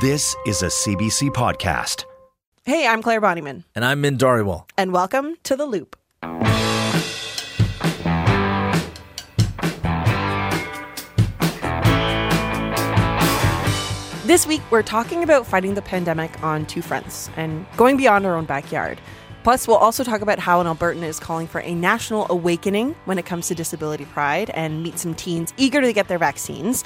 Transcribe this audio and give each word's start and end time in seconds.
This 0.00 0.36
is 0.46 0.62
a 0.62 0.66
CBC 0.66 1.30
podcast. 1.30 2.04
Hey, 2.64 2.86
I'm 2.86 3.02
Claire 3.02 3.20
Bonnyman, 3.20 3.64
And 3.74 3.84
I'm 3.84 4.00
Min 4.00 4.18
Dhariwal. 4.18 4.64
and 4.76 4.92
welcome 4.92 5.36
to 5.44 5.56
The 5.56 5.64
Loop. 5.66 5.96
This 14.26 14.46
week, 14.46 14.60
we're 14.70 14.82
talking 14.82 15.22
about 15.22 15.46
fighting 15.46 15.72
the 15.72 15.80
pandemic 15.80 16.42
on 16.42 16.66
two 16.66 16.82
fronts 16.82 17.30
and 17.38 17.64
going 17.78 17.96
beyond 17.96 18.26
our 18.26 18.36
own 18.36 18.44
backyard. 18.44 19.00
Plus, 19.42 19.66
we'll 19.66 19.78
also 19.78 20.04
talk 20.04 20.20
about 20.20 20.38
how 20.38 20.60
an 20.60 20.66
Albertan 20.66 21.02
is 21.02 21.18
calling 21.18 21.46
for 21.46 21.62
a 21.62 21.74
national 21.74 22.26
awakening 22.28 22.94
when 23.06 23.16
it 23.16 23.24
comes 23.24 23.48
to 23.48 23.54
disability 23.54 24.04
pride 24.04 24.50
and 24.50 24.82
meet 24.82 24.98
some 24.98 25.14
teens 25.14 25.54
eager 25.56 25.80
to 25.80 25.94
get 25.94 26.08
their 26.08 26.18
vaccines. 26.18 26.84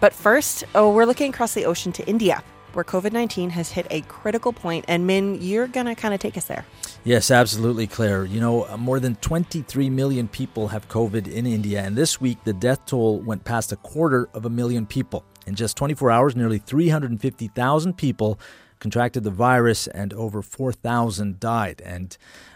But 0.00 0.12
first, 0.12 0.64
oh, 0.74 0.92
we're 0.92 1.04
looking 1.06 1.30
across 1.32 1.54
the 1.54 1.64
ocean 1.64 1.92
to 1.92 2.06
India, 2.06 2.42
where 2.74 2.84
COVID 2.84 3.12
19 3.12 3.50
has 3.50 3.70
hit 3.70 3.86
a 3.90 4.02
critical 4.02 4.52
point. 4.52 4.84
And 4.88 5.06
Min, 5.06 5.40
you're 5.40 5.66
going 5.68 5.86
to 5.86 5.94
kind 5.94 6.12
of 6.14 6.20
take 6.20 6.36
us 6.36 6.44
there. 6.44 6.64
Yes, 7.04 7.30
absolutely, 7.30 7.86
Claire. 7.86 8.24
You 8.24 8.40
know, 8.40 8.64
uh, 8.68 8.76
more 8.76 9.00
than 9.00 9.14
23 9.16 9.88
million 9.90 10.28
people 10.28 10.68
have 10.68 10.88
COVID 10.88 11.28
in 11.28 11.46
India, 11.46 11.82
and 11.82 11.96
this 11.96 12.20
week 12.20 12.38
the 12.44 12.52
death 12.52 12.84
toll 12.86 13.20
went 13.20 13.44
past 13.44 13.72
a 13.72 13.76
quarter 13.76 14.28
of 14.34 14.44
a 14.44 14.50
million 14.50 14.86
people. 14.86 15.24
In 15.46 15.54
just 15.54 15.76
24 15.76 16.10
hours, 16.10 16.34
nearly 16.36 16.58
350,000 16.58 17.94
people 17.96 18.38
contracted 18.80 19.24
the 19.24 19.30
virus 19.30 19.86
and 19.86 20.12
over 20.12 20.42
4,000 20.42 21.40
died. 21.40 21.80
And 21.84 22.14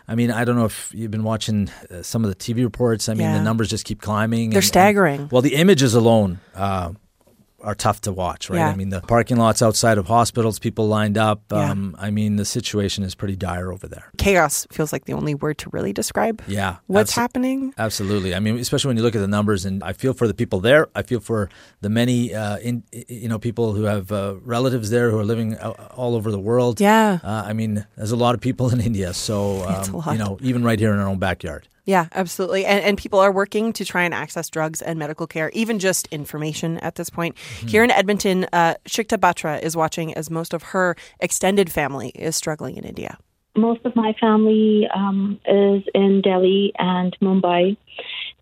I 0.08 0.14
mean, 0.16 0.30
I 0.30 0.44
don't 0.44 0.56
know 0.56 0.64
if 0.64 0.90
you've 0.94 1.10
been 1.12 1.22
watching 1.22 1.70
uh, 1.90 2.02
some 2.02 2.24
of 2.24 2.30
the 2.30 2.34
TV 2.36 2.62
reports. 2.64 3.08
I 3.08 3.14
mean, 3.14 3.22
Yeah. 3.28 3.38
the 3.38 3.44
numbers 3.44 3.70
just 3.70 3.84
keep 3.84 4.02
climbing. 4.02 4.50
They're 4.50 4.58
and- 4.58 4.64
staggering. 4.66 5.28
well, 5.30 5.40
the 5.40 5.54
images 5.54 5.94
alone 5.94 6.40
uh, 6.54 6.92
are 7.62 7.74
tough 7.74 8.00
to 8.02 8.12
watch, 8.12 8.48
right? 8.50 8.58
Yeah. 8.58 8.68
I 8.68 8.76
mean, 8.76 8.88
the 8.90 9.00
parking 9.00 9.36
lots 9.36 9.62
outside 9.62 9.98
of 9.98 10.06
hospitals, 10.06 10.58
people 10.58 10.88
lined 10.88 11.18
up. 11.18 11.42
Yeah. 11.52 11.70
Um, 11.70 11.96
I 11.98 12.10
mean, 12.10 12.36
the 12.36 12.44
situation 12.44 13.04
is 13.04 13.14
pretty 13.14 13.36
dire 13.36 13.72
over 13.72 13.86
there. 13.88 14.10
Chaos 14.18 14.66
feels 14.70 14.92
like 14.92 15.04
the 15.04 15.12
only 15.12 15.34
word 15.34 15.58
to 15.58 15.70
really 15.70 15.92
describe 15.92 16.42
Yeah. 16.46 16.76
what's 16.86 17.12
abso- 17.12 17.16
happening. 17.16 17.74
Absolutely. 17.78 18.34
I 18.34 18.40
mean, 18.40 18.58
especially 18.58 18.88
when 18.88 18.96
you 18.96 19.02
look 19.02 19.14
at 19.14 19.20
the 19.20 19.28
numbers, 19.28 19.64
and 19.64 19.82
I 19.82 19.92
feel 19.92 20.12
for 20.12 20.26
the 20.26 20.34
people 20.34 20.60
there. 20.60 20.88
I 20.94 21.02
feel 21.02 21.20
for 21.20 21.48
the 21.80 21.88
many, 21.90 22.34
uh, 22.34 22.58
in, 22.58 22.82
you 23.08 23.28
know, 23.28 23.38
people 23.38 23.72
who 23.74 23.84
have 23.84 24.10
uh, 24.12 24.36
relatives 24.44 24.90
there 24.90 25.10
who 25.10 25.18
are 25.18 25.24
living 25.24 25.56
all 25.58 26.14
over 26.14 26.30
the 26.30 26.38
world. 26.40 26.80
Yeah. 26.80 27.18
Uh, 27.22 27.42
I 27.46 27.52
mean, 27.52 27.86
there's 27.96 28.12
a 28.12 28.16
lot 28.16 28.34
of 28.34 28.40
people 28.40 28.70
in 28.72 28.80
India, 28.80 29.12
so 29.14 29.62
um, 29.94 30.12
you 30.12 30.18
know, 30.18 30.38
even 30.40 30.62
right 30.64 30.78
here 30.78 30.92
in 30.92 30.98
our 30.98 31.08
own 31.08 31.18
backyard. 31.18 31.68
Yeah, 31.90 32.06
absolutely. 32.14 32.64
And, 32.66 32.84
and 32.84 32.96
people 32.96 33.18
are 33.18 33.32
working 33.32 33.72
to 33.72 33.84
try 33.84 34.04
and 34.04 34.14
access 34.14 34.48
drugs 34.48 34.80
and 34.80 34.96
medical 34.96 35.26
care, 35.26 35.50
even 35.54 35.80
just 35.80 36.06
information 36.12 36.78
at 36.78 36.94
this 36.94 37.10
point. 37.10 37.36
Here 37.66 37.82
in 37.82 37.90
Edmonton, 37.90 38.46
uh, 38.52 38.74
Shikta 38.84 39.18
Batra 39.18 39.60
is 39.60 39.76
watching 39.76 40.14
as 40.14 40.30
most 40.30 40.54
of 40.54 40.62
her 40.62 40.94
extended 41.18 41.72
family 41.72 42.10
is 42.10 42.36
struggling 42.36 42.76
in 42.76 42.84
India. 42.84 43.18
most 43.56 43.84
of 43.84 43.96
my 43.96 44.12
family 44.20 44.86
um, 44.94 45.40
is 45.44 45.82
in 45.92 46.22
Delhi 46.22 46.72
and 46.78 47.16
Mumbai 47.20 47.76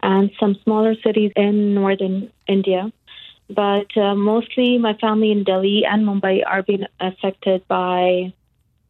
and 0.02 0.30
some 0.38 0.54
smaller 0.62 0.94
cities 1.02 1.32
in 1.34 1.74
northern 1.74 2.30
India. 2.46 2.92
But 3.48 3.96
uh, 3.96 4.14
mostly 4.14 4.76
my 4.76 4.92
family 5.04 5.30
in 5.32 5.44
Delhi 5.44 5.86
and 5.86 6.06
Mumbai 6.06 6.42
are 6.46 6.62
being 6.62 6.84
affected 7.00 7.66
by 7.66 8.34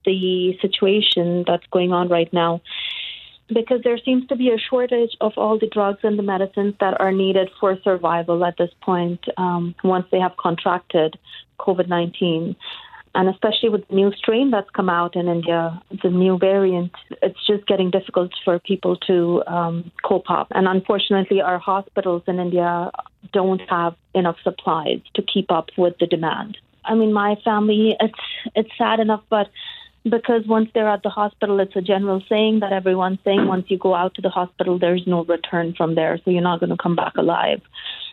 the 0.04 0.58
situation 0.60 1.44
that's 1.46 1.66
going 1.70 1.92
on 1.92 2.08
right 2.08 2.32
now. 2.32 2.60
Because 3.48 3.80
there 3.82 3.98
seems 4.04 4.26
to 4.26 4.36
be 4.36 4.50
a 4.50 4.58
shortage 4.58 5.16
of 5.20 5.32
all 5.36 5.58
the 5.58 5.68
drugs 5.68 6.00
and 6.02 6.18
the 6.18 6.22
medicines 6.22 6.74
that 6.80 7.00
are 7.00 7.12
needed 7.12 7.48
for 7.58 7.78
survival 7.82 8.44
at 8.44 8.56
this 8.58 8.70
point 8.82 9.24
um, 9.38 9.74
once 9.82 10.06
they 10.12 10.20
have 10.20 10.36
contracted 10.36 11.18
COVID 11.58 11.88
19 11.88 12.56
and 13.14 13.28
especially 13.28 13.68
with 13.68 13.86
the 13.88 13.94
new 13.94 14.12
strain 14.12 14.50
that's 14.50 14.70
come 14.70 14.88
out 14.88 15.16
in 15.16 15.28
India, 15.28 15.82
the 16.02 16.10
new 16.10 16.38
variant, 16.38 16.92
it's 17.22 17.44
just 17.46 17.66
getting 17.66 17.90
difficult 17.90 18.30
for 18.44 18.58
people 18.58 18.96
to 19.08 19.42
um, 19.46 19.90
cope 20.04 20.30
up. 20.30 20.48
And 20.52 20.68
unfortunately, 20.68 21.40
our 21.40 21.58
hospitals 21.58 22.22
in 22.26 22.38
India 22.38 22.90
don't 23.32 23.60
have 23.68 23.94
enough 24.14 24.36
supplies 24.44 25.00
to 25.14 25.22
keep 25.22 25.50
up 25.50 25.70
with 25.76 25.94
the 25.98 26.06
demand. 26.06 26.58
I 26.84 26.94
mean, 26.94 27.12
my 27.12 27.36
family, 27.44 27.96
it's 27.98 28.20
it's 28.54 28.70
sad 28.78 29.00
enough, 29.00 29.22
but 29.28 29.48
because 30.04 30.46
once 30.46 30.70
they're 30.74 30.88
at 30.88 31.02
the 31.02 31.10
hospital, 31.10 31.60
it's 31.60 31.76
a 31.76 31.80
general 31.80 32.22
saying 32.28 32.60
that 32.60 32.72
everyone's 32.72 33.18
saying 33.24 33.46
once 33.46 33.66
you 33.68 33.78
go 33.78 33.94
out 33.94 34.14
to 34.14 34.22
the 34.22 34.30
hospital, 34.30 34.78
there's 34.78 35.06
no 35.06 35.24
return 35.24 35.74
from 35.76 35.94
there, 35.94 36.18
so 36.24 36.30
you're 36.30 36.42
not 36.42 36.60
going 36.60 36.70
to 36.70 36.76
come 36.76 36.96
back 36.96 37.16
alive. 37.16 37.60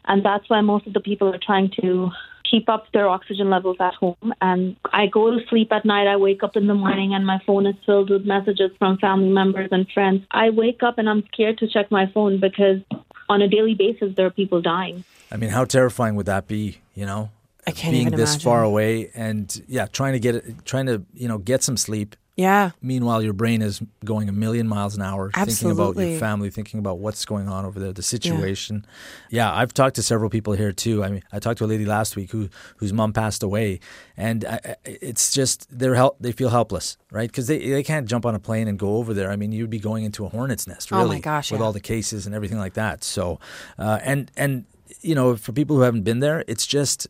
And 0.06 0.26
that's 0.26 0.50
why 0.50 0.62
most 0.62 0.88
of 0.88 0.94
the 0.94 1.00
people 1.00 1.34
are 1.34 1.40
trying 1.40 1.72
to 1.82 2.12
keep 2.50 2.70
up 2.70 2.86
their 2.94 3.10
oxygen 3.10 3.50
levels 3.50 3.78
at 3.80 3.94
home. 3.96 4.34
And 4.42 4.76
I 4.94 5.08
go 5.08 5.32
to 5.32 5.46
sleep 5.48 5.72
at 5.72 5.86
night, 5.86 6.08
I 6.08 6.18
wake 6.18 6.44
up 6.44 6.56
in 6.56 6.68
the 6.68 6.76
morning, 6.76 7.14
and 7.14 7.26
my 7.26 7.40
phone 7.46 7.66
is 7.66 7.76
filled 7.86 8.10
with 8.10 8.26
messages 8.26 8.72
from 8.78 8.98
family 8.98 9.30
members 9.30 9.70
and 9.72 9.88
friends. 9.92 10.24
I 10.32 10.52
wake 10.52 10.84
up 10.84 10.98
and 10.98 11.10
I'm 11.10 11.24
scared 11.34 11.58
to 11.60 11.68
check 11.68 11.92
my 11.92 12.06
phone 12.14 12.40
because 12.40 12.82
on 13.30 13.42
a 13.42 13.48
daily 13.48 13.74
basis, 13.74 14.16
there 14.16 14.28
are 14.28 14.32
people 14.32 14.62
dying. 14.62 15.04
I 15.32 15.38
mean, 15.38 15.50
how 15.50 15.66
terrifying 15.66 16.16
would 16.16 16.28
that 16.28 16.48
be? 16.48 16.80
You 16.94 17.06
know, 17.06 17.32
I 17.68 17.72
can't 17.72 17.94
being 17.94 18.08
even 18.08 18.18
this 18.18 18.32
imagine. 18.32 18.46
far 18.46 18.64
away, 18.64 19.12
and 19.16 19.64
yeah, 19.68 19.88
trying 19.88 20.14
to 20.14 20.20
get 20.20 20.36
it, 20.36 20.66
trying 20.66 20.86
to 20.88 21.04
you 21.14 21.28
know 21.28 21.38
get 21.38 21.64
some 21.64 21.78
sleep. 21.78 22.16
Yeah. 22.38 22.72
Meanwhile, 22.82 23.24
your 23.24 23.32
brain 23.32 23.62
is 23.62 23.82
going 24.04 24.28
a 24.28 24.34
million 24.34 24.68
miles 24.68 24.94
an 24.98 25.02
hour, 25.02 25.32
thinking 25.32 25.72
about 25.72 25.96
your 25.96 26.20
family, 26.20 26.50
thinking 26.50 26.82
about 26.82 27.00
what's 27.00 27.24
going 27.24 27.48
on 27.48 27.64
over 27.64 27.80
there, 27.80 27.94
the 27.94 28.04
situation. 28.04 28.86
Yeah. 29.30 29.54
I've 29.54 29.74
talked 29.74 29.96
to 29.96 30.04
several 30.04 30.30
people 30.30 30.52
here 30.52 30.74
too. 30.74 31.02
I 31.02 31.10
mean, 31.12 31.24
I 31.32 31.40
talked 31.40 31.60
to 31.60 31.64
a 31.64 31.66
lady 31.66 31.86
last 31.86 32.18
week 32.18 32.32
who 32.32 32.50
whose 32.76 32.92
mom 32.92 33.14
passed 33.14 33.42
away, 33.42 33.80
and 34.18 34.44
I, 34.44 34.76
it's 34.84 35.32
just 35.34 35.66
they're 35.80 35.96
help 35.96 36.18
they 36.20 36.34
feel 36.34 36.50
helpless, 36.50 36.98
right? 37.10 37.30
Because 37.32 37.48
they 37.48 37.70
they 37.70 37.84
can't 37.84 38.06
jump 38.06 38.26
on 38.26 38.36
a 38.36 38.40
plane 38.40 38.68
and 38.68 38.78
go 38.78 38.98
over 38.98 39.14
there. 39.14 39.32
I 39.32 39.38
mean, 39.38 39.54
you'd 39.54 39.70
be 39.70 39.80
going 39.80 40.04
into 40.04 40.26
a 40.26 40.30
hornet's 40.30 40.68
nest, 40.68 40.90
Oh 40.92 40.98
my 40.98 41.04
really, 41.04 41.20
gosh, 41.22 41.52
with 41.52 41.62
yeah. 41.62 41.66
all 41.66 41.72
the 41.72 41.80
cases 41.80 42.26
and 42.26 42.36
everything 42.36 42.58
like 42.58 42.74
that. 42.74 43.06
So, 43.06 43.40
uh, 43.80 44.00
and 44.04 44.30
and 44.36 44.66
you 45.00 45.16
know, 45.16 45.38
for 45.38 45.54
people 45.54 45.78
who 45.78 45.84
haven't 45.84 46.04
been 46.04 46.20
there, 46.20 46.44
it's 46.48 46.68
just. 46.68 47.08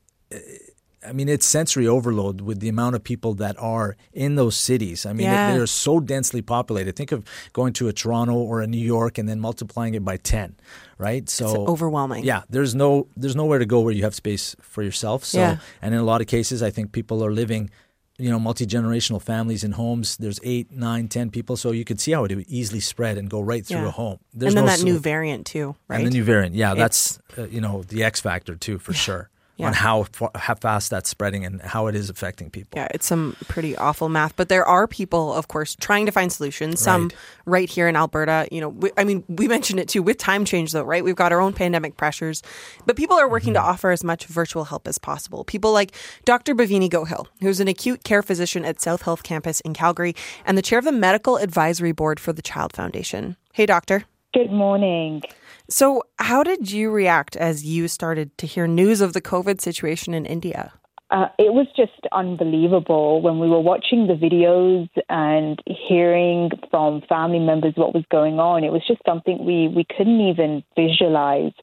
I 1.07 1.11
mean, 1.13 1.29
it's 1.29 1.45
sensory 1.45 1.85
overload 1.87 2.41
with 2.41 2.61
the 2.61 2.69
amount 2.69 2.95
of 2.95 3.03
people 3.03 3.35
that 3.35 3.55
are 3.59 3.95
in 4.11 4.33
those 4.35 4.55
cities. 4.55 5.05
I 5.05 5.13
mean, 5.13 5.27
Yeah. 5.27 5.51
they- 5.51 5.57
they're 5.57 5.67
so 5.67 5.99
densely 5.99 6.41
populated. 6.41 6.95
Think 6.95 7.11
of 7.11 7.23
going 7.53 7.73
to 7.73 7.87
a 7.87 7.93
Toronto 7.93 8.33
or 8.33 8.61
a 8.61 8.65
New 8.67 8.83
York 8.83 9.19
and 9.19 9.29
then 9.29 9.39
multiplying 9.39 9.93
it 9.93 10.03
by 10.03 10.17
ten, 10.17 10.55
right? 10.97 11.29
So 11.29 11.45
It's 11.45 11.55
overwhelming. 11.69 12.23
Yeah, 12.23 12.41
there's 12.49 12.73
no 12.73 13.05
there's 13.15 13.35
nowhere 13.35 13.59
to 13.59 13.67
go 13.67 13.81
where 13.81 13.93
you 13.93 14.01
have 14.03 14.15
space 14.15 14.55
for 14.61 14.81
yourself. 14.81 15.23
So, 15.23 15.37
Yeah. 15.39 15.57
and 15.79 15.93
in 15.93 15.99
a 15.99 16.03
lot 16.03 16.21
of 16.21 16.27
cases, 16.27 16.63
I 16.63 16.71
think 16.71 16.91
people 16.91 17.23
are 17.23 17.31
living. 17.31 17.69
You 18.17 18.29
know, 18.29 18.39
multi 18.39 18.65
generational 18.65 19.21
families 19.21 19.61
in 19.65 19.73
homes. 19.73 20.15
There's 20.15 20.39
eight, 20.41 20.71
nine, 20.71 21.09
ten 21.09 21.29
people, 21.29 21.57
so 21.57 21.71
you 21.71 21.83
could 21.83 21.99
see 21.99 22.13
how 22.13 22.23
it 22.23 22.33
would 22.33 22.45
easily 22.47 22.79
spread 22.79 23.17
and 23.17 23.29
go 23.29 23.41
right 23.41 23.65
through 23.65 23.81
Yeah. 23.81 23.87
a 23.89 23.91
home. 23.91 24.19
There's 24.33 24.53
and 24.53 24.57
then 24.59 24.65
no 24.65 24.71
that 24.71 24.79
so- 24.79 24.85
new 24.85 24.97
variant, 24.99 25.45
too, 25.45 25.75
right? 25.89 25.97
and 25.97 26.07
the 26.07 26.11
new 26.11 26.23
variant, 26.23 26.55
yeah, 26.55 26.71
It's- 26.71 27.19
that's 27.27 27.37
uh, 27.37 27.47
you 27.51 27.59
know 27.59 27.83
the 27.89 28.05
X 28.05 28.21
factor 28.21 28.55
too 28.55 28.79
for 28.79 28.93
sure 28.93 29.29
Yeah. 29.57 29.67
on 29.67 29.73
how 29.73 30.05
how 30.35 30.55
fast 30.55 30.89
that's 30.89 31.09
spreading 31.09 31.45
and 31.45 31.61
how 31.61 31.87
it 31.87 31.95
is 31.95 32.09
affecting 32.09 32.49
people. 32.49 32.71
Yeah, 32.75 32.89
it's 32.93 33.05
some 33.05 33.37
pretty 33.47 33.77
awful 33.77 34.09
math, 34.09 34.35
but 34.35 34.49
there 34.49 34.65
are 34.65 34.85
people, 34.85 35.33
of 35.33 35.47
course, 35.47 35.77
trying 35.79 36.05
to 36.07 36.11
find 36.11 36.29
solutions. 36.31 36.81
Some 36.81 37.03
Right. 37.03 37.15
right 37.45 37.69
here 37.69 37.87
in 37.87 37.95
Alberta. 37.95 38.49
You 38.51 38.59
know, 38.59 38.69
we, 38.69 38.91
I 38.97 39.05
mean, 39.05 39.23
we 39.29 39.47
mentioned 39.55 39.79
it 39.79 39.87
too 39.87 40.03
with 40.03 40.17
time 40.17 40.43
change, 40.43 40.73
though, 40.73 40.83
right? 40.83 41.03
We've 41.05 41.15
got 41.15 41.31
our 41.31 41.39
own 41.39 41.53
pandemic 41.53 41.95
pressures, 41.95 42.43
but 42.85 42.97
people 42.97 43.15
are 43.15 43.29
working 43.29 43.53
to 43.53 43.59
mm-hmm. 43.59 43.69
offer 43.69 43.91
as 43.91 44.03
much 44.03 44.25
virtual 44.25 44.65
help 44.65 44.87
as 44.89 44.97
possible. 44.97 45.45
People 45.45 45.71
like 45.71 45.93
Dr. 46.25 46.53
Bavini 46.53 46.89
Gohill, 46.89 47.27
who's 47.41 47.61
an 47.61 47.69
acute 47.69 48.03
care 48.03 48.21
physician 48.21 48.65
at 48.65 48.81
South 48.81 49.03
Health 49.03 49.23
Campus 49.23 49.61
in 49.61 49.73
Calgary 49.73 50.15
and 50.45 50.57
the 50.57 50.61
chair 50.61 50.79
of 50.79 50.85
the 50.85 50.91
Medical 50.91 51.37
Advisory 51.37 51.93
Board 51.93 52.19
for 52.19 52.33
the 52.33 52.41
Child 52.41 52.73
Foundation. 52.73 53.37
Hey, 53.53 53.65
doctor. 53.65 54.03
Good 54.33 54.51
morning. 54.51 55.21
So, 55.67 56.03
how 56.19 56.43
did 56.43 56.71
you 56.71 56.91
react 56.91 57.35
as 57.35 57.65
you 57.65 57.87
started 57.87 58.37
to 58.37 58.45
hear 58.45 58.67
news 58.67 59.01
of 59.01 59.13
the 59.13 59.21
COVID 59.21 59.59
situation 59.61 60.13
in 60.13 60.25
India? 60.25 60.73
Uh, 61.09 61.27
it 61.39 61.53
was 61.53 61.65
just 61.75 62.05
unbelievable 62.11 63.21
when 63.21 63.39
we 63.39 63.47
were 63.47 63.59
watching 63.59 64.05
the 64.05 64.13
videos 64.13 64.89
and 65.09 65.59
hearing 65.65 66.51
from 66.69 67.01
family 67.09 67.39
members 67.39 67.73
what 67.75 67.95
was 67.95 68.03
going 68.11 68.39
on. 68.39 68.63
It 68.63 68.71
was 68.71 68.83
just 68.87 69.01
something 69.07 69.43
we, 69.43 69.67
we 69.67 69.85
couldn't 69.97 70.21
even 70.21 70.63
visualize. 70.75 71.53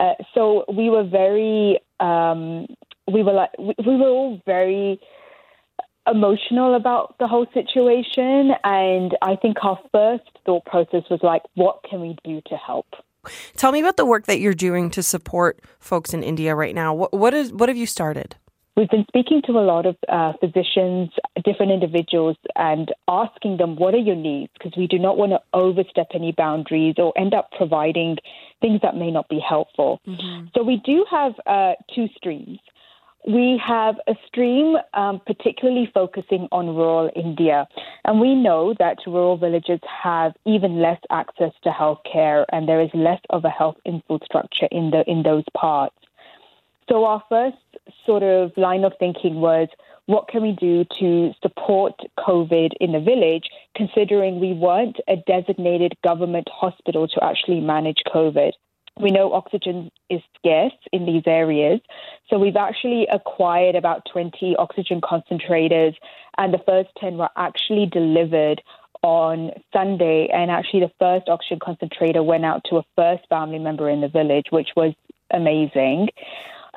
Uh, 0.00 0.14
so 0.34 0.64
we 0.72 0.88
were 0.90 1.04
very, 1.04 1.78
um, 2.00 2.66
we 3.12 3.22
were 3.22 3.32
like, 3.32 3.50
we, 3.58 3.74
we 3.86 3.96
were 3.96 4.08
all 4.08 4.40
very 4.44 5.00
emotional 6.06 6.74
about 6.74 7.16
the 7.20 7.28
whole 7.28 7.46
situation. 7.54 8.52
And 8.64 9.16
I 9.22 9.36
think 9.36 9.58
our 9.62 9.78
first 9.92 10.30
thought 10.46 10.64
process 10.64 11.02
was 11.10 11.20
like, 11.22 11.42
what 11.54 11.84
can 11.88 12.00
we 12.00 12.16
do 12.24 12.40
to 12.46 12.56
help? 12.56 12.86
Tell 13.56 13.72
me 13.72 13.80
about 13.80 13.96
the 13.96 14.06
work 14.06 14.26
that 14.26 14.40
you're 14.40 14.54
doing 14.54 14.90
to 14.90 15.02
support 15.02 15.60
folks 15.78 16.14
in 16.14 16.22
India 16.22 16.54
right 16.54 16.74
now. 16.74 16.94
What 16.94 17.12
what 17.12 17.34
is 17.34 17.52
what 17.52 17.68
have 17.68 17.76
you 17.76 17.86
started? 17.86 18.36
We've 18.76 18.88
been 18.88 19.04
speaking 19.08 19.42
to 19.46 19.52
a 19.52 19.60
lot 19.60 19.84
of 19.84 19.96
uh, 20.08 20.32
physicians, 20.40 21.10
different 21.44 21.72
individuals, 21.72 22.36
and 22.56 22.90
asking 23.08 23.58
them, 23.58 23.76
what 23.76 23.94
are 23.94 23.98
your 23.98 24.16
needs? 24.16 24.52
Because 24.54 24.72
we 24.76 24.86
do 24.86 24.98
not 24.98 25.18
want 25.18 25.32
to 25.32 25.40
overstep 25.52 26.06
any 26.14 26.32
boundaries 26.32 26.94
or 26.96 27.12
end 27.18 27.34
up 27.34 27.50
providing 27.58 28.16
things 28.62 28.80
that 28.82 28.96
may 28.96 29.10
not 29.10 29.28
be 29.28 29.40
helpful. 29.46 30.00
So 30.54 30.62
we 30.62 30.80
do 30.84 31.04
have 31.10 31.32
uh, 31.46 31.72
two 31.94 32.06
streams. 32.16 32.58
We 33.26 33.60
have 33.64 33.96
a 34.06 34.14
stream 34.26 34.76
um, 34.94 35.20
particularly 35.26 35.90
focusing 35.92 36.48
on 36.52 36.74
rural 36.74 37.10
India. 37.14 37.68
And 38.04 38.20
we 38.20 38.34
know 38.34 38.74
that 38.78 38.98
rural 39.06 39.36
villages 39.36 39.80
have 39.84 40.32
even 40.46 40.80
less 40.80 41.00
access 41.10 41.52
to 41.62 41.70
healthcare 41.70 42.44
and 42.50 42.68
there 42.68 42.80
is 42.80 42.90
less 42.94 43.20
of 43.30 43.44
a 43.44 43.50
health 43.50 43.76
infrastructure 43.84 44.68
in, 44.70 44.90
the, 44.90 45.04
in 45.06 45.22
those 45.22 45.44
parts. 45.54 45.96
So 46.88 47.04
our 47.04 47.22
first 47.28 47.56
sort 48.04 48.22
of 48.22 48.52
line 48.56 48.84
of 48.84 48.92
thinking 48.98 49.36
was 49.36 49.68
what 50.06 50.26
can 50.26 50.42
we 50.42 50.52
do 50.52 50.84
to 50.98 51.32
support 51.40 51.94
COVID 52.18 52.72
in 52.80 52.92
the 52.92 53.00
village, 53.00 53.44
considering 53.76 54.40
we 54.40 54.54
weren't 54.54 54.96
a 55.06 55.16
designated 55.24 55.94
government 56.02 56.48
hospital 56.50 57.06
to 57.06 57.24
actually 57.24 57.60
manage 57.60 57.98
COVID. 58.12 58.52
We 58.98 59.10
know 59.10 59.32
oxygen 59.32 59.90
is 60.08 60.20
scarce 60.36 60.74
in 60.92 61.06
these 61.06 61.22
areas. 61.26 61.80
So 62.28 62.38
we've 62.38 62.56
actually 62.56 63.06
acquired 63.10 63.76
about 63.76 64.02
20 64.12 64.56
oxygen 64.58 65.00
concentrators, 65.00 65.94
and 66.36 66.52
the 66.52 66.60
first 66.66 66.90
10 66.98 67.16
were 67.16 67.30
actually 67.36 67.86
delivered 67.86 68.62
on 69.02 69.50
Sunday. 69.72 70.28
And 70.32 70.50
actually, 70.50 70.80
the 70.80 70.92
first 70.98 71.28
oxygen 71.28 71.58
concentrator 71.62 72.22
went 72.22 72.44
out 72.44 72.62
to 72.70 72.76
a 72.76 72.84
first 72.96 73.22
family 73.28 73.58
member 73.58 73.88
in 73.88 74.00
the 74.00 74.08
village, 74.08 74.46
which 74.50 74.70
was 74.76 74.94
amazing. 75.32 76.08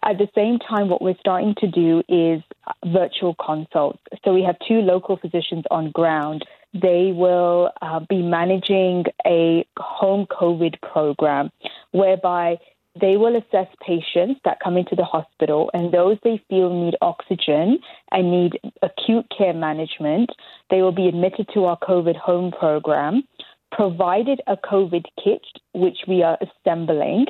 At 0.04 0.18
the 0.18 0.28
same 0.36 0.60
time, 0.60 0.90
what 0.90 1.02
we're 1.02 1.18
starting 1.20 1.56
to 1.60 1.68
do 1.68 2.04
is 2.10 2.42
virtual 2.86 3.36
consults. 3.36 4.00
So 4.26 4.34
we 4.34 4.44
have 4.44 4.58
two 4.68 4.82
local 4.82 5.16
physicians 5.16 5.64
on 5.72 5.92
ground. 5.92 6.46
They 6.74 7.14
will 7.16 7.72
uh, 7.82 8.02
be 8.10 8.22
managing 8.22 9.06
a 9.26 9.66
home 9.78 10.26
COVID 10.26 10.82
program 10.82 11.52
whereby 11.94 12.58
they 13.00 13.18
will 13.18 13.36
assess 13.36 13.68
patients 13.86 14.40
that 14.46 14.60
come 14.64 14.78
into 14.78 14.96
the 14.96 15.04
hospital 15.04 15.72
and 15.74 15.92
those 15.92 16.18
they 16.24 16.44
feel 16.50 16.70
need 16.70 16.96
oxygen 17.02 17.80
and 18.12 18.30
need 18.30 18.60
acute 18.84 19.26
care 19.36 19.54
management. 19.54 20.30
They 20.70 20.82
will 20.84 20.92
be 20.92 21.08
admitted 21.08 21.50
to 21.54 21.66
our 21.66 21.80
COVID 21.80 22.16
home 22.16 22.52
program, 22.52 23.24
provided 23.72 24.42
a 24.46 24.58
COVID 24.58 25.06
kit, 25.24 25.42
which 25.74 25.98
we 26.08 26.22
are 26.22 26.38
assembling, 26.42 27.26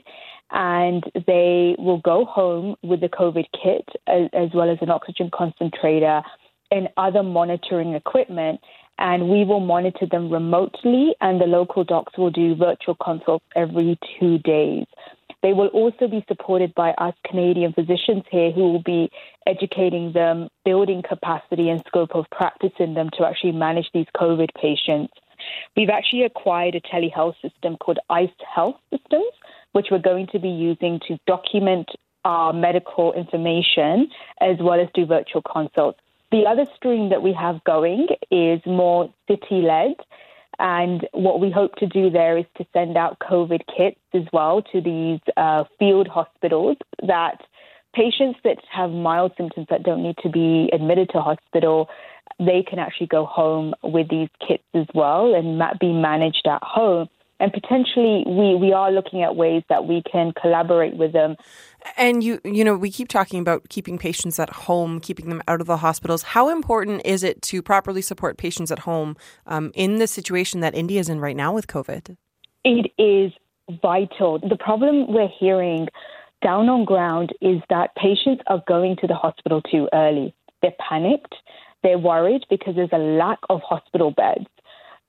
and 0.52 1.04
they 1.26 1.76
will 1.80 2.00
go 2.00 2.26
home 2.26 2.76
with 2.84 3.00
the 3.00 3.10
COVID 3.10 3.46
kit 3.52 3.88
as, 4.08 4.30
as 4.34 4.50
well 4.54 4.70
as 4.70 4.80
an 4.82 4.90
oxygen 4.90 5.32
concentrator 5.34 6.22
and 6.72 6.90
other 6.98 7.24
monitoring 7.24 7.94
equipment. 7.94 8.60
And 9.00 9.30
we 9.30 9.44
will 9.44 9.60
monitor 9.60 10.06
them 10.06 10.30
remotely, 10.30 11.16
and 11.20 11.42
the 11.42 11.46
local 11.46 11.84
docs 11.84 12.18
will 12.18 12.30
do 12.30 12.56
virtual 12.56 12.96
consults 12.96 13.46
every 13.56 13.98
two 14.20 14.38
days. 14.40 14.86
They 15.42 15.52
will 15.52 15.68
also 15.68 16.08
be 16.08 16.24
supported 16.28 16.74
by 16.74 16.92
us 16.92 17.14
Canadian 17.28 17.74
physicians 17.74 18.24
here 18.32 18.52
who 18.52 18.72
will 18.72 18.82
be 18.82 19.10
educating 19.46 20.14
them, 20.14 20.48
building 20.64 21.04
capacity 21.08 21.70
and 21.70 21.84
scope 21.86 22.16
of 22.16 22.26
practice 22.32 22.72
in 22.80 22.94
them 22.94 23.10
to 23.18 23.26
actually 23.26 23.52
manage 23.52 23.90
these 23.94 24.08
COVID 24.16 24.50
patients. 24.60 25.14
We've 25.76 25.90
actually 25.90 26.24
acquired 26.24 26.76
a 26.76 26.82
telehealth 26.82 27.36
system 27.42 27.76
called 27.76 28.00
ICE 28.10 28.30
Health 28.56 28.78
Systems, 28.90 29.34
which 29.74 29.88
we're 29.92 30.00
going 30.00 30.28
to 30.28 30.40
be 30.40 30.50
using 30.50 31.02
to 31.10 31.18
document 31.28 31.90
our 32.24 32.54
medical 32.54 33.12
information 33.12 34.08
as 34.40 34.56
well 34.62 34.80
as 34.80 34.88
do 34.94 35.06
virtual 35.06 35.42
consults. 35.42 36.00
The 36.34 36.48
other 36.48 36.66
stream 36.76 37.10
that 37.10 37.22
we 37.22 37.32
have 37.34 37.64
going 37.64 38.08
is 38.32 38.60
more 38.66 39.14
city 39.30 39.62
led. 39.62 39.94
And 40.58 41.08
what 41.12 41.40
we 41.40 41.52
hope 41.52 41.76
to 41.76 41.86
do 41.86 42.10
there 42.10 42.40
is 42.40 42.46
to 42.58 42.66
send 42.74 42.98
out 42.98 43.20
COVID 43.20 43.62
kits 43.78 44.00
as 44.16 44.24
well 44.34 44.64
to 44.72 44.82
these 44.82 45.20
uh, 45.38 45.66
field 45.78 46.08
hospitals 46.08 46.78
that 47.06 47.44
patients 47.94 48.40
that 48.44 48.58
have 48.72 48.90
mild 48.90 49.34
symptoms 49.38 49.68
that 49.70 49.84
don't 49.84 50.02
need 50.02 50.18
to 50.24 50.30
be 50.30 50.72
admitted 50.74 51.10
to 51.10 51.22
hospital, 51.22 51.88
they 52.40 52.64
can 52.68 52.80
actually 52.80 53.08
go 53.08 53.28
home 53.28 53.76
with 53.84 54.10
these 54.10 54.30
kits 54.40 54.64
as 54.74 54.88
well 54.96 55.36
and 55.36 55.62
be 55.80 55.94
managed 55.94 56.48
at 56.48 56.64
home 56.64 57.10
and 57.40 57.52
potentially 57.52 58.24
we 58.28 58.56
we 58.56 58.74
are 58.74 58.92
looking 58.92 59.24
at 59.24 59.36
ways 59.36 59.64
that 59.70 59.86
we 59.86 60.02
can 60.10 60.32
collaborate 60.40 60.96
with 60.96 61.14
them. 61.14 61.36
And 61.98 62.24
you 62.24 62.40
you 62.44 62.64
know 62.64 62.76
we 62.76 62.92
keep 62.92 63.08
talking 63.08 63.40
about 63.40 63.70
keeping 63.70 63.98
patients 63.98 64.40
at 64.40 64.50
home, 64.50 65.00
keeping 65.00 65.30
them 65.30 65.42
out 65.48 65.62
of 65.62 65.68
the 65.68 65.78
hospitals. 65.78 66.24
How 66.24 66.50
important 66.50 67.02
is 67.06 67.24
it 67.24 67.42
to 67.44 67.62
properly 67.62 68.02
support 68.02 68.38
patients 68.38 68.72
at 68.72 68.80
home 68.80 69.16
um, 69.46 69.72
in 69.76 69.98
the 69.98 70.08
situation 70.08 70.60
that 70.62 70.76
India 70.76 71.00
is 71.00 71.10
in 71.10 71.20
right 71.20 71.36
now 71.36 71.54
with 71.54 71.68
COVID? 71.68 72.16
It 72.64 72.92
is 72.98 73.32
vital. 73.82 74.40
The 74.40 74.58
problem 74.58 75.08
we're 75.14 75.30
hearing 75.40 75.88
down 76.44 76.70
on 76.70 76.86
ground 76.86 77.32
is 77.42 77.62
that 77.70 77.96
patients 77.96 78.44
are 78.48 78.62
going 78.68 78.98
to 78.98 79.08
the 79.08 79.16
hospital 79.16 79.62
too 79.62 79.88
early. 79.94 80.34
They're 80.62 80.74
panicked. 80.90 81.36
They're 81.84 81.98
worried 81.98 82.46
because 82.50 82.76
there's 82.76 82.90
a 82.94 82.98
lack 82.98 83.40
of 83.50 83.62
hospital 83.62 84.12
beds 84.12 84.48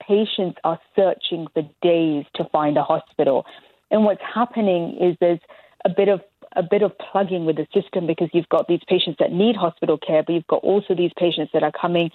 patients 0.06 0.58
are 0.64 0.78
searching 0.96 1.46
for 1.54 1.62
days 1.82 2.24
to 2.34 2.44
find 2.52 2.76
a 2.76 2.82
hospital. 2.82 3.46
And 3.90 4.04
what's 4.04 4.22
happening 4.22 4.96
is 5.00 5.16
there's 5.20 5.40
a 5.84 5.90
bit 5.90 6.08
of 6.08 6.20
a 6.56 6.62
bit 6.62 6.82
of 6.82 6.92
plugging 6.98 7.46
with 7.46 7.56
the 7.56 7.66
system 7.74 8.06
because 8.06 8.28
you've 8.32 8.48
got 8.48 8.68
these 8.68 8.80
patients 8.86 9.16
that 9.18 9.32
need 9.32 9.56
hospital 9.56 9.98
care, 9.98 10.22
but 10.22 10.32
you've 10.32 10.46
got 10.46 10.62
also 10.62 10.94
these 10.94 11.10
patients 11.16 11.50
that 11.52 11.64
are 11.64 11.72
coming 11.72 12.10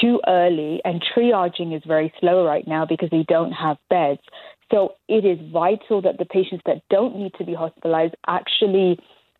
too 0.00 0.20
early, 0.28 0.80
and 0.84 1.02
triaging 1.02 1.74
is 1.76 1.82
very 1.86 2.12
slow 2.20 2.44
right 2.44 2.66
now 2.66 2.86
because 2.86 3.10
they 3.10 3.24
don't 3.26 3.52
have 3.52 3.76
beds. 3.88 4.20
So 4.70 4.94
it 5.08 5.24
is 5.24 5.38
vital 5.50 6.00
that 6.02 6.18
the 6.18 6.24
patients 6.24 6.62
that 6.66 6.82
don't 6.90 7.16
need 7.16 7.32
to 7.38 7.44
be 7.44 7.54
hospitalized 7.54 8.14
actually 8.28 8.98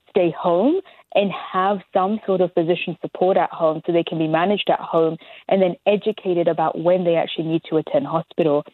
stay 0.09 0.35
home 0.37 0.81
and 1.15 1.31
have 1.33 1.79
some 1.93 2.21
sort 2.27 2.41
of 2.41 2.53
physician 2.55 2.97
support 3.01 3.37
at 3.37 3.51
home 3.51 3.83
so 3.87 3.93
they 3.93 4.05
can 4.05 4.19
be 4.19 4.29
managed 4.29 4.71
at 4.71 4.81
home 4.81 5.17
and 5.49 5.61
then 5.61 5.75
educated 5.87 6.49
about 6.49 6.79
when 6.79 7.05
they 7.05 7.17
actually 7.17 7.45
need 7.45 7.62
to 7.69 7.77
attend 7.77 8.07
hospital. 8.07 8.65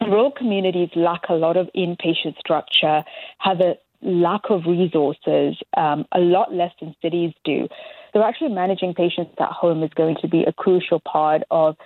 Rural 0.00 0.30
communities 0.30 0.90
lack 0.94 1.22
a 1.28 1.34
lot 1.34 1.56
of 1.56 1.68
inpatient 1.74 2.38
structure, 2.38 3.02
have 3.38 3.60
a 3.60 3.76
lack 4.02 4.42
of 4.50 4.66
resources, 4.66 5.56
um, 5.76 6.06
a 6.12 6.20
lot 6.20 6.52
less 6.52 6.72
than 6.80 6.94
cities 7.02 7.32
do. 7.44 7.68
So 8.12 8.22
actually 8.22 8.50
managing 8.50 8.94
patients 8.94 9.34
at 9.38 9.50
home 9.50 9.82
is 9.82 9.90
going 9.94 10.16
to 10.22 10.28
be 10.28 10.44
a 10.44 10.52
crucial 10.52 11.00
part 11.00 11.42
of, 11.50 11.76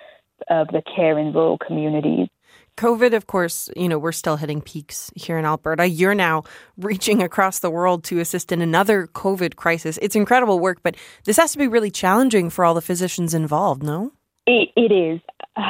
of 0.49 0.67
the 0.67 0.83
care 0.95 1.17
in 1.17 1.33
rural 1.33 1.57
communities. 1.57 2.27
COVID, 2.77 3.13
of 3.13 3.27
course, 3.27 3.69
you 3.75 3.87
know, 3.87 3.99
we're 3.99 4.11
still 4.11 4.37
hitting 4.37 4.61
peaks 4.61 5.11
here 5.15 5.37
in 5.37 5.45
Alberta. 5.45 5.87
You're 5.87 6.15
now 6.15 6.43
reaching 6.77 7.21
across 7.21 7.59
the 7.59 7.69
world 7.69 8.03
to 8.05 8.19
assist 8.19 8.51
in 8.51 8.61
another 8.61 9.07
COVID 9.07 9.55
crisis. 9.55 9.99
It's 10.01 10.15
incredible 10.15 10.59
work, 10.59 10.79
but 10.83 10.95
this 11.25 11.37
has 11.37 11.51
to 11.53 11.57
be 11.57 11.67
really 11.67 11.91
challenging 11.91 12.49
for 12.49 12.65
all 12.65 12.73
the 12.73 12.81
physicians 12.81 13.33
involved, 13.33 13.83
no? 13.83 14.11
it, 14.45 14.69
it 14.75 14.91
is. 14.91 15.21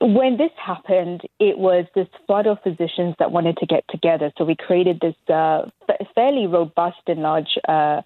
When 0.00 0.36
this 0.36 0.52
happened, 0.64 1.22
it 1.40 1.58
was 1.58 1.84
this 1.96 2.06
flood 2.24 2.46
of 2.46 2.58
physicians 2.62 3.16
that 3.18 3.32
wanted 3.32 3.56
to 3.56 3.66
get 3.66 3.82
together. 3.90 4.30
So 4.38 4.44
we 4.44 4.54
created 4.54 5.00
this 5.00 5.16
uh, 5.28 5.68
fairly 6.14 6.46
robust 6.46 7.00
and 7.08 7.20
large 7.20 7.58
uh, 7.68 8.02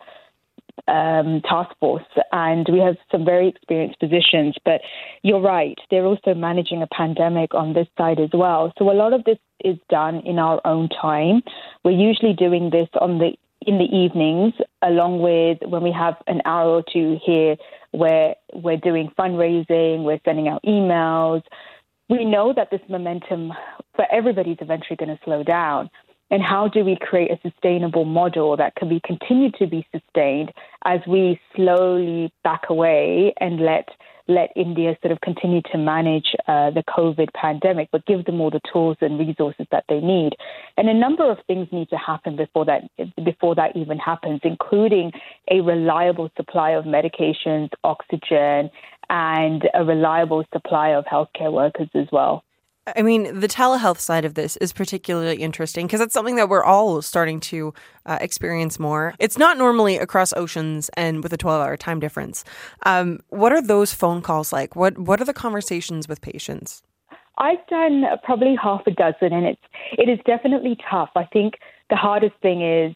um, 0.88 1.40
task 1.42 1.70
force, 1.78 2.04
and 2.32 2.66
we 2.70 2.78
have 2.80 2.96
some 3.10 3.24
very 3.24 3.48
experienced 3.48 3.98
physicians. 4.00 4.56
But 4.64 4.80
you're 5.22 5.40
right, 5.40 5.78
they're 5.90 6.06
also 6.06 6.34
managing 6.34 6.82
a 6.82 6.86
pandemic 6.86 7.54
on 7.54 7.72
this 7.72 7.88
side 7.96 8.20
as 8.20 8.30
well. 8.32 8.72
So 8.78 8.90
a 8.90 8.92
lot 8.92 9.12
of 9.12 9.24
this 9.24 9.38
is 9.64 9.76
done 9.88 10.22
in 10.26 10.38
our 10.38 10.60
own 10.64 10.88
time. 10.88 11.42
We're 11.84 11.92
usually 11.92 12.32
doing 12.32 12.70
this 12.70 12.88
on 13.00 13.18
the 13.18 13.32
in 13.64 13.78
the 13.78 13.84
evenings, 13.84 14.54
along 14.82 15.20
with 15.20 15.58
when 15.70 15.82
we 15.84 15.92
have 15.92 16.16
an 16.26 16.42
hour 16.44 16.68
or 16.68 16.84
two 16.92 17.18
here 17.24 17.56
where 17.92 18.34
we're 18.52 18.76
doing 18.76 19.08
fundraising, 19.16 20.02
we're 20.02 20.18
sending 20.24 20.48
out 20.48 20.64
emails. 20.64 21.42
We 22.08 22.24
know 22.24 22.52
that 22.54 22.70
this 22.72 22.80
momentum 22.88 23.52
for 23.94 24.04
everybody's 24.10 24.58
eventually 24.60 24.96
going 24.96 25.16
to 25.16 25.24
slow 25.24 25.44
down 25.44 25.90
and 26.32 26.42
how 26.42 26.66
do 26.66 26.82
we 26.82 26.96
create 26.98 27.30
a 27.30 27.38
sustainable 27.48 28.06
model 28.06 28.56
that 28.56 28.74
can 28.74 28.88
be 28.88 29.00
continued 29.04 29.54
to 29.54 29.66
be 29.66 29.86
sustained 29.92 30.50
as 30.86 30.98
we 31.06 31.38
slowly 31.54 32.32
back 32.42 32.62
away 32.70 33.34
and 33.38 33.60
let 33.60 33.88
let 34.28 34.50
India 34.54 34.96
sort 35.02 35.10
of 35.10 35.20
continue 35.20 35.60
to 35.72 35.76
manage 35.76 36.34
uh, 36.46 36.70
the 36.70 36.84
COVID 36.88 37.28
pandemic, 37.34 37.88
but 37.90 38.06
give 38.06 38.24
them 38.24 38.40
all 38.40 38.50
the 38.50 38.60
tools 38.72 38.96
and 39.00 39.18
resources 39.18 39.66
that 39.72 39.84
they 39.88 39.98
need. 39.98 40.34
And 40.76 40.88
a 40.88 40.94
number 40.94 41.28
of 41.28 41.38
things 41.48 41.66
need 41.72 41.90
to 41.90 41.96
happen 41.96 42.36
before 42.36 42.64
that 42.64 42.82
before 43.22 43.54
that 43.56 43.76
even 43.76 43.98
happens, 43.98 44.40
including 44.44 45.12
a 45.50 45.60
reliable 45.60 46.30
supply 46.36 46.70
of 46.70 46.84
medications, 46.84 47.68
oxygen, 47.84 48.70
and 49.10 49.68
a 49.74 49.84
reliable 49.84 50.44
supply 50.52 50.90
of 50.90 51.04
healthcare 51.04 51.52
workers 51.52 51.88
as 51.94 52.06
well. 52.10 52.42
I 52.96 53.02
mean, 53.02 53.38
the 53.38 53.46
telehealth 53.46 53.98
side 53.98 54.24
of 54.24 54.34
this 54.34 54.56
is 54.56 54.72
particularly 54.72 55.36
interesting 55.36 55.86
because 55.86 56.00
it's 56.00 56.12
something 56.12 56.34
that 56.36 56.48
we're 56.48 56.64
all 56.64 57.00
starting 57.00 57.38
to 57.40 57.72
uh, 58.06 58.18
experience 58.20 58.80
more. 58.80 59.14
It's 59.20 59.38
not 59.38 59.56
normally 59.56 59.98
across 59.98 60.32
oceans 60.32 60.90
and 60.96 61.22
with 61.22 61.32
a 61.32 61.36
12 61.36 61.62
hour 61.62 61.76
time 61.76 62.00
difference. 62.00 62.44
Um, 62.84 63.20
what 63.28 63.52
are 63.52 63.62
those 63.62 63.94
phone 63.94 64.20
calls 64.20 64.52
like? 64.52 64.74
What, 64.74 64.98
what 64.98 65.20
are 65.20 65.24
the 65.24 65.32
conversations 65.32 66.08
with 66.08 66.20
patients? 66.20 66.82
I've 67.38 67.64
done 67.68 68.04
probably 68.24 68.56
half 68.60 68.82
a 68.86 68.90
dozen, 68.90 69.32
and 69.32 69.46
it's 69.46 69.62
it 69.92 70.08
is 70.08 70.18
definitely 70.26 70.76
tough. 70.90 71.10
I 71.16 71.24
think 71.24 71.54
the 71.88 71.96
hardest 71.96 72.34
thing 72.42 72.62
is 72.62 72.94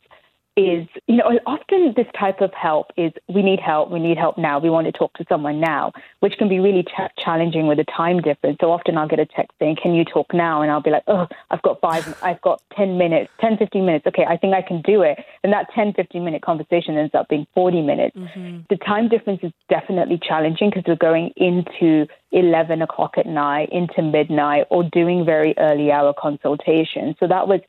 is, 0.56 0.88
you 1.06 1.16
know, 1.16 1.38
often 1.44 1.92
this 1.96 2.06
type 2.18 2.40
of 2.40 2.52
help 2.54 2.86
is 2.96 3.12
we 3.28 3.42
need 3.42 3.60
help, 3.60 3.90
we 3.90 3.98
need 3.98 4.16
help 4.16 4.38
now, 4.38 4.58
we 4.58 4.70
want 4.70 4.86
to 4.86 4.92
talk 4.92 5.12
to 5.14 5.24
someone 5.28 5.60
now, 5.60 5.92
which 6.20 6.32
can 6.38 6.48
be 6.48 6.58
really 6.58 6.82
ch- 6.82 7.12
challenging 7.18 7.66
with 7.66 7.78
a 7.78 7.84
time 7.84 8.22
difference. 8.22 8.56
So 8.62 8.72
often 8.72 8.96
I'll 8.96 9.06
get 9.06 9.18
a 9.18 9.26
text 9.26 9.52
saying, 9.58 9.76
Can 9.82 9.94
you 9.94 10.04
talk 10.04 10.32
now? 10.32 10.62
And 10.62 10.70
I'll 10.70 10.80
be 10.80 10.90
like, 10.90 11.02
Oh, 11.08 11.26
I've 11.50 11.60
got 11.60 11.80
five, 11.82 12.16
I've 12.22 12.40
got 12.40 12.62
10 12.74 12.96
minutes, 12.96 13.30
10, 13.40 13.58
15 13.58 13.84
minutes. 13.84 14.06
Okay, 14.06 14.24
I 14.24 14.38
think 14.38 14.54
I 14.54 14.62
can 14.62 14.80
do 14.80 15.02
it. 15.02 15.18
And 15.44 15.52
that 15.52 15.66
10, 15.74 15.92
15 15.92 16.24
minute 16.24 16.40
conversation 16.40 16.96
ends 16.96 17.14
up 17.14 17.28
being 17.28 17.46
40 17.54 17.82
minutes. 17.82 18.16
Mm-hmm. 18.16 18.60
The 18.70 18.76
time 18.78 19.08
difference 19.08 19.40
is 19.42 19.52
definitely 19.68 20.18
challenging 20.26 20.70
because 20.70 20.84
we're 20.86 20.96
going 20.96 21.32
into 21.36 22.06
11 22.32 22.80
o'clock 22.80 23.18
at 23.18 23.26
night, 23.26 23.68
into 23.72 24.00
midnight, 24.00 24.66
or 24.70 24.84
doing 24.84 25.26
very 25.26 25.54
early 25.58 25.92
hour 25.92 26.14
consultations. 26.18 27.16
So 27.20 27.26
that 27.28 27.46
was 27.46 27.60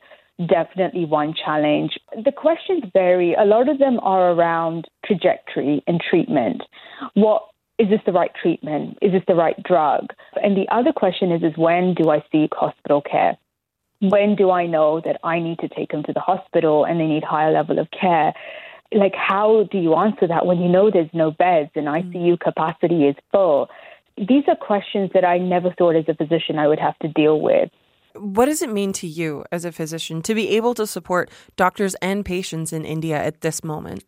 definitely 0.46 1.04
one 1.04 1.34
challenge. 1.34 1.98
The 2.24 2.32
questions 2.32 2.84
vary. 2.92 3.34
A 3.34 3.44
lot 3.44 3.68
of 3.68 3.78
them 3.78 3.98
are 4.00 4.30
around 4.32 4.86
trajectory 5.04 5.82
and 5.86 6.00
treatment. 6.00 6.62
What 7.14 7.42
is 7.78 7.88
this 7.88 8.00
the 8.06 8.12
right 8.12 8.30
treatment? 8.40 8.98
Is 9.02 9.12
this 9.12 9.22
the 9.26 9.34
right 9.34 9.60
drug? 9.62 10.06
And 10.42 10.56
the 10.56 10.68
other 10.70 10.92
question 10.92 11.32
is, 11.32 11.42
is 11.42 11.56
when 11.56 11.94
do 11.94 12.10
I 12.10 12.24
seek 12.30 12.52
hospital 12.54 13.00
care? 13.00 13.36
When 14.00 14.36
do 14.36 14.50
I 14.50 14.66
know 14.66 15.00
that 15.04 15.20
I 15.24 15.40
need 15.40 15.58
to 15.60 15.68
take 15.68 15.90
them 15.90 16.04
to 16.04 16.12
the 16.12 16.20
hospital 16.20 16.84
and 16.84 17.00
they 17.00 17.06
need 17.06 17.24
higher 17.24 17.52
level 17.52 17.78
of 17.78 17.88
care? 17.90 18.32
Like, 18.92 19.14
how 19.14 19.68
do 19.70 19.78
you 19.78 19.94
answer 19.94 20.26
that 20.28 20.46
when 20.46 20.60
you 20.60 20.68
know 20.68 20.90
there's 20.90 21.10
no 21.12 21.30
beds 21.30 21.70
and 21.74 21.86
mm. 21.86 22.12
ICU 22.12 22.40
capacity 22.40 23.04
is 23.06 23.16
full? 23.32 23.68
These 24.16 24.44
are 24.48 24.56
questions 24.56 25.10
that 25.14 25.24
I 25.24 25.38
never 25.38 25.72
thought 25.76 25.96
as 25.96 26.04
a 26.08 26.14
physician 26.14 26.58
I 26.58 26.68
would 26.68 26.80
have 26.80 26.98
to 27.00 27.08
deal 27.08 27.40
with. 27.40 27.70
What 28.20 28.46
does 28.46 28.62
it 28.62 28.70
mean 28.70 28.92
to 28.94 29.06
you 29.06 29.44
as 29.52 29.64
a 29.64 29.72
physician 29.72 30.22
to 30.22 30.34
be 30.34 30.50
able 30.50 30.74
to 30.74 30.86
support 30.86 31.30
doctors 31.56 31.94
and 31.96 32.24
patients 32.24 32.72
in 32.72 32.84
India 32.84 33.16
at 33.16 33.40
this 33.40 33.64
moment? 33.64 34.04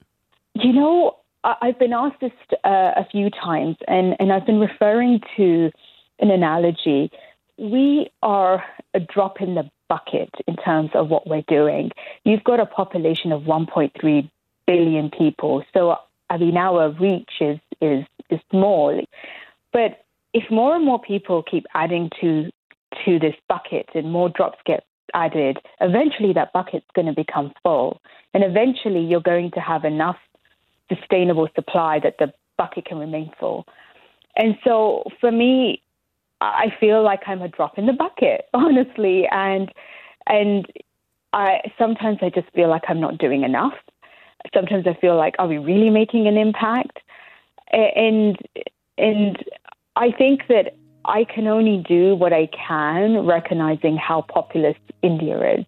You 0.54 0.72
know, 0.72 1.16
I've 1.44 1.78
been 1.78 1.92
asked 1.92 2.20
this 2.20 2.32
uh, 2.64 2.92
a 2.96 3.06
few 3.10 3.30
times, 3.30 3.76
and, 3.88 4.14
and 4.18 4.32
I've 4.32 4.46
been 4.46 4.60
referring 4.60 5.20
to 5.36 5.70
an 6.18 6.30
analogy. 6.30 7.10
We 7.58 8.10
are 8.22 8.62
a 8.94 9.00
drop 9.00 9.40
in 9.40 9.54
the 9.54 9.70
bucket 9.88 10.30
in 10.46 10.56
terms 10.56 10.90
of 10.94 11.08
what 11.08 11.26
we're 11.26 11.44
doing. 11.48 11.90
You've 12.24 12.44
got 12.44 12.60
a 12.60 12.66
population 12.66 13.32
of 13.32 13.42
1.3 13.42 14.30
billion 14.66 15.10
people, 15.10 15.64
so 15.72 15.96
I 16.28 16.36
mean, 16.38 16.56
our 16.56 16.90
reach 16.90 17.30
is 17.40 17.58
is 17.80 18.04
is 18.30 18.40
small. 18.50 19.00
But 19.72 20.04
if 20.32 20.44
more 20.50 20.76
and 20.76 20.84
more 20.84 21.00
people 21.00 21.42
keep 21.42 21.66
adding 21.74 22.10
to 22.20 22.50
to 23.04 23.18
this 23.18 23.34
bucket 23.48 23.88
and 23.94 24.10
more 24.10 24.28
drops 24.28 24.58
get 24.64 24.84
added, 25.14 25.58
eventually 25.80 26.32
that 26.32 26.52
bucket's 26.52 26.86
going 26.94 27.06
to 27.06 27.12
become 27.12 27.52
full. 27.62 28.00
And 28.34 28.44
eventually 28.44 29.00
you're 29.00 29.20
going 29.20 29.50
to 29.52 29.60
have 29.60 29.84
enough 29.84 30.18
sustainable 30.88 31.48
supply 31.54 32.00
that 32.00 32.16
the 32.18 32.32
bucket 32.56 32.84
can 32.84 32.98
remain 32.98 33.30
full. 33.38 33.66
And 34.36 34.56
so 34.64 35.04
for 35.20 35.30
me, 35.30 35.82
I 36.40 36.72
feel 36.80 37.02
like 37.02 37.20
I'm 37.26 37.42
a 37.42 37.48
drop 37.48 37.78
in 37.78 37.86
the 37.86 37.92
bucket, 37.92 38.48
honestly. 38.54 39.26
And 39.30 39.72
and 40.26 40.66
I 41.32 41.60
sometimes 41.78 42.18
I 42.22 42.30
just 42.30 42.50
feel 42.52 42.68
like 42.68 42.82
I'm 42.88 43.00
not 43.00 43.18
doing 43.18 43.42
enough. 43.42 43.74
Sometimes 44.54 44.86
I 44.86 44.94
feel 44.94 45.16
like, 45.16 45.34
are 45.38 45.46
we 45.46 45.58
really 45.58 45.90
making 45.90 46.26
an 46.26 46.36
impact? 46.36 46.98
And 47.72 48.38
and 48.96 49.36
I 49.96 50.12
think 50.12 50.46
that 50.48 50.76
I 51.04 51.24
can 51.24 51.46
only 51.46 51.78
do 51.86 52.14
what 52.14 52.32
I 52.32 52.46
can, 52.46 53.26
recognizing 53.26 53.96
how 53.96 54.22
populous 54.22 54.76
India 55.02 55.58
is. 55.58 55.66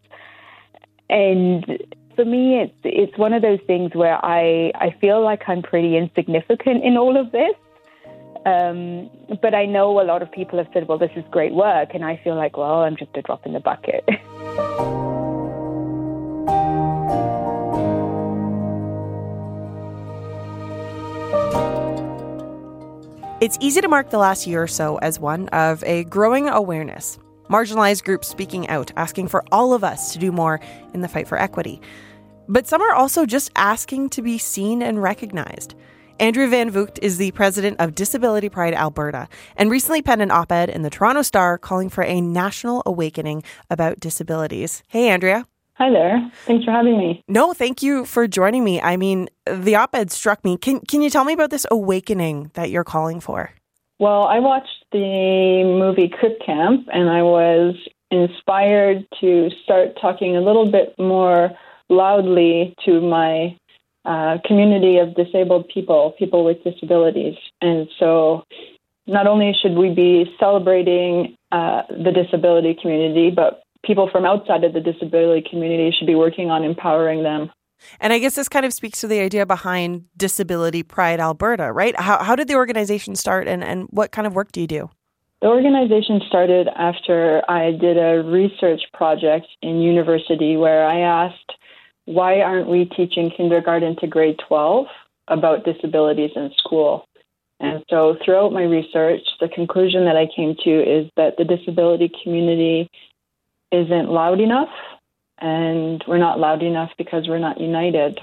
And 1.08 1.64
for 2.16 2.24
me, 2.24 2.60
it's 2.60 2.78
it's 2.84 3.16
one 3.18 3.32
of 3.32 3.42
those 3.42 3.60
things 3.66 3.94
where 3.94 4.22
I, 4.24 4.72
I 4.74 4.94
feel 5.00 5.22
like 5.22 5.42
I'm 5.48 5.62
pretty 5.62 5.96
insignificant 5.96 6.84
in 6.84 6.96
all 6.96 7.16
of 7.16 7.32
this. 7.32 7.54
Um, 8.44 9.08
but 9.40 9.54
I 9.54 9.66
know 9.66 10.00
a 10.00 10.04
lot 10.04 10.20
of 10.20 10.30
people 10.32 10.58
have 10.58 10.68
said, 10.72 10.88
well, 10.88 10.98
this 10.98 11.12
is 11.16 11.24
great 11.30 11.52
work. 11.52 11.90
And 11.94 12.04
I 12.04 12.20
feel 12.24 12.34
like, 12.34 12.56
well, 12.56 12.82
I'm 12.82 12.96
just 12.96 13.16
a 13.16 13.22
drop 13.22 13.46
in 13.46 13.52
the 13.52 13.60
bucket. 13.60 14.04
It's 23.42 23.58
easy 23.60 23.80
to 23.80 23.88
mark 23.88 24.10
the 24.10 24.18
last 24.18 24.46
year 24.46 24.62
or 24.62 24.68
so 24.68 24.98
as 24.98 25.18
one 25.18 25.48
of 25.48 25.82
a 25.82 26.04
growing 26.04 26.48
awareness. 26.48 27.18
Marginalized 27.50 28.04
groups 28.04 28.28
speaking 28.28 28.68
out, 28.68 28.92
asking 28.96 29.26
for 29.26 29.42
all 29.50 29.74
of 29.74 29.82
us 29.82 30.12
to 30.12 30.20
do 30.20 30.30
more 30.30 30.60
in 30.94 31.00
the 31.00 31.08
fight 31.08 31.26
for 31.26 31.36
equity. 31.36 31.80
But 32.46 32.68
some 32.68 32.80
are 32.80 32.94
also 32.94 33.26
just 33.26 33.50
asking 33.56 34.10
to 34.10 34.22
be 34.22 34.38
seen 34.38 34.80
and 34.80 35.02
recognized. 35.02 35.74
Andrea 36.20 36.46
Van 36.46 36.70
Vugt 36.70 37.00
is 37.02 37.16
the 37.16 37.32
president 37.32 37.80
of 37.80 37.96
Disability 37.96 38.48
Pride 38.48 38.74
Alberta 38.74 39.26
and 39.56 39.72
recently 39.72 40.02
penned 40.02 40.22
an 40.22 40.30
op 40.30 40.52
ed 40.52 40.70
in 40.70 40.82
the 40.82 40.90
Toronto 40.90 41.22
Star 41.22 41.58
calling 41.58 41.88
for 41.88 42.04
a 42.04 42.20
national 42.20 42.84
awakening 42.86 43.42
about 43.68 43.98
disabilities. 43.98 44.84
Hey, 44.86 45.08
Andrea. 45.08 45.48
Hi 45.74 45.90
there. 45.90 46.30
Thanks 46.44 46.64
for 46.64 46.70
having 46.70 46.98
me. 46.98 47.22
No, 47.28 47.52
thank 47.54 47.82
you 47.82 48.04
for 48.04 48.28
joining 48.28 48.62
me. 48.62 48.80
I 48.80 48.96
mean, 48.96 49.28
the 49.46 49.74
op-ed 49.74 50.10
struck 50.10 50.44
me. 50.44 50.56
Can 50.56 50.80
can 50.80 51.02
you 51.02 51.10
tell 51.10 51.24
me 51.24 51.32
about 51.32 51.50
this 51.50 51.66
awakening 51.70 52.50
that 52.54 52.70
you're 52.70 52.84
calling 52.84 53.20
for? 53.20 53.50
Well, 53.98 54.24
I 54.24 54.40
watched 54.40 54.84
the 54.92 55.62
movie 55.64 56.08
Crip 56.08 56.38
Camp 56.44 56.88
and 56.92 57.08
I 57.08 57.22
was 57.22 57.76
inspired 58.10 59.06
to 59.20 59.48
start 59.64 59.98
talking 60.00 60.36
a 60.36 60.40
little 60.40 60.70
bit 60.70 60.94
more 60.98 61.50
loudly 61.88 62.74
to 62.84 63.00
my 63.00 63.56
uh, 64.04 64.38
community 64.44 64.98
of 64.98 65.14
disabled 65.14 65.68
people, 65.72 66.14
people 66.18 66.44
with 66.44 66.62
disabilities. 66.64 67.36
And 67.60 67.88
so 67.98 68.44
not 69.06 69.26
only 69.26 69.54
should 69.60 69.76
we 69.76 69.94
be 69.94 70.34
celebrating 70.38 71.36
uh, 71.50 71.82
the 71.88 72.12
disability 72.12 72.76
community, 72.80 73.30
but 73.30 73.61
people 73.84 74.08
from 74.10 74.24
outside 74.24 74.64
of 74.64 74.72
the 74.72 74.80
disability 74.80 75.46
community 75.48 75.94
should 75.96 76.06
be 76.06 76.14
working 76.14 76.50
on 76.50 76.64
empowering 76.64 77.22
them. 77.22 77.50
And 78.00 78.12
I 78.12 78.18
guess 78.18 78.36
this 78.36 78.48
kind 78.48 78.64
of 78.64 78.72
speaks 78.72 79.00
to 79.00 79.08
the 79.08 79.20
idea 79.20 79.44
behind 79.44 80.04
Disability 80.16 80.82
Pride 80.82 81.20
Alberta, 81.20 81.72
right? 81.72 81.98
How, 81.98 82.22
how 82.22 82.36
did 82.36 82.48
the 82.48 82.54
organization 82.54 83.16
start 83.16 83.48
and, 83.48 83.64
and 83.64 83.88
what 83.90 84.12
kind 84.12 84.26
of 84.26 84.34
work 84.34 84.52
do 84.52 84.60
you 84.60 84.66
do? 84.66 84.90
The 85.40 85.48
organization 85.48 86.20
started 86.28 86.68
after 86.76 87.42
I 87.50 87.72
did 87.72 87.98
a 87.98 88.22
research 88.22 88.82
project 88.94 89.48
in 89.60 89.80
university 89.80 90.56
where 90.56 90.86
I 90.86 91.00
asked, 91.00 91.52
why 92.04 92.40
aren't 92.40 92.68
we 92.68 92.84
teaching 92.84 93.32
kindergarten 93.36 93.96
to 93.96 94.06
grade 94.06 94.38
12 94.46 94.86
about 95.26 95.64
disabilities 95.64 96.30
in 96.36 96.52
school? 96.56 97.06
And 97.58 97.84
so 97.90 98.16
throughout 98.24 98.52
my 98.52 98.62
research, 98.62 99.22
the 99.40 99.48
conclusion 99.48 100.04
that 100.04 100.16
I 100.16 100.26
came 100.34 100.56
to 100.64 100.70
is 100.70 101.10
that 101.16 101.36
the 101.38 101.44
disability 101.44 102.10
community 102.22 102.90
isn't 103.72 104.08
loud 104.10 104.40
enough, 104.40 104.68
and 105.38 106.04
we're 106.06 106.18
not 106.18 106.38
loud 106.38 106.62
enough 106.62 106.90
because 106.98 107.28
we're 107.28 107.38
not 107.38 107.60
united. 107.60 108.20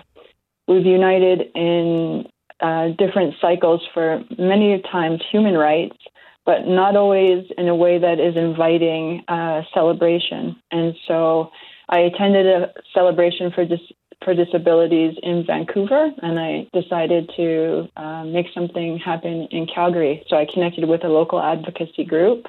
We've 0.68 0.86
united 0.86 1.52
in 1.56 2.28
uh, 2.60 2.90
different 2.98 3.36
cycles 3.42 3.82
for 3.94 4.24
many 4.38 4.82
times 4.92 5.22
human 5.32 5.58
rights, 5.58 5.98
but 6.46 6.68
not 6.68 6.96
always 6.96 7.46
in 7.58 7.68
a 7.68 7.76
way 7.76 7.98
that 7.98 8.20
is 8.20 8.36
inviting 8.36 9.24
uh, 9.28 9.64
celebration. 9.74 10.56
And 10.72 10.96
so 11.08 11.52
I 11.90 12.00
attended 12.00 12.46
a 12.46 12.74
celebration 12.94 13.52
for 13.52 13.66
dis- 13.66 13.94
for 14.24 14.34
disabilities 14.34 15.16
in 15.24 15.46
Vancouver, 15.46 16.12
and 16.22 16.40
I 16.40 16.68
decided 16.74 17.32
to 17.38 17.88
uh, 17.96 18.26
make 18.26 18.48
something 18.54 18.98
happen 18.98 19.48
in 19.50 19.66
Calgary. 19.66 20.24
So 20.28 20.36
I 20.36 20.46
connected 20.46 20.88
with 20.88 21.04
a 21.06 21.08
local 21.08 21.42
advocacy 21.42 22.04
group 22.04 22.46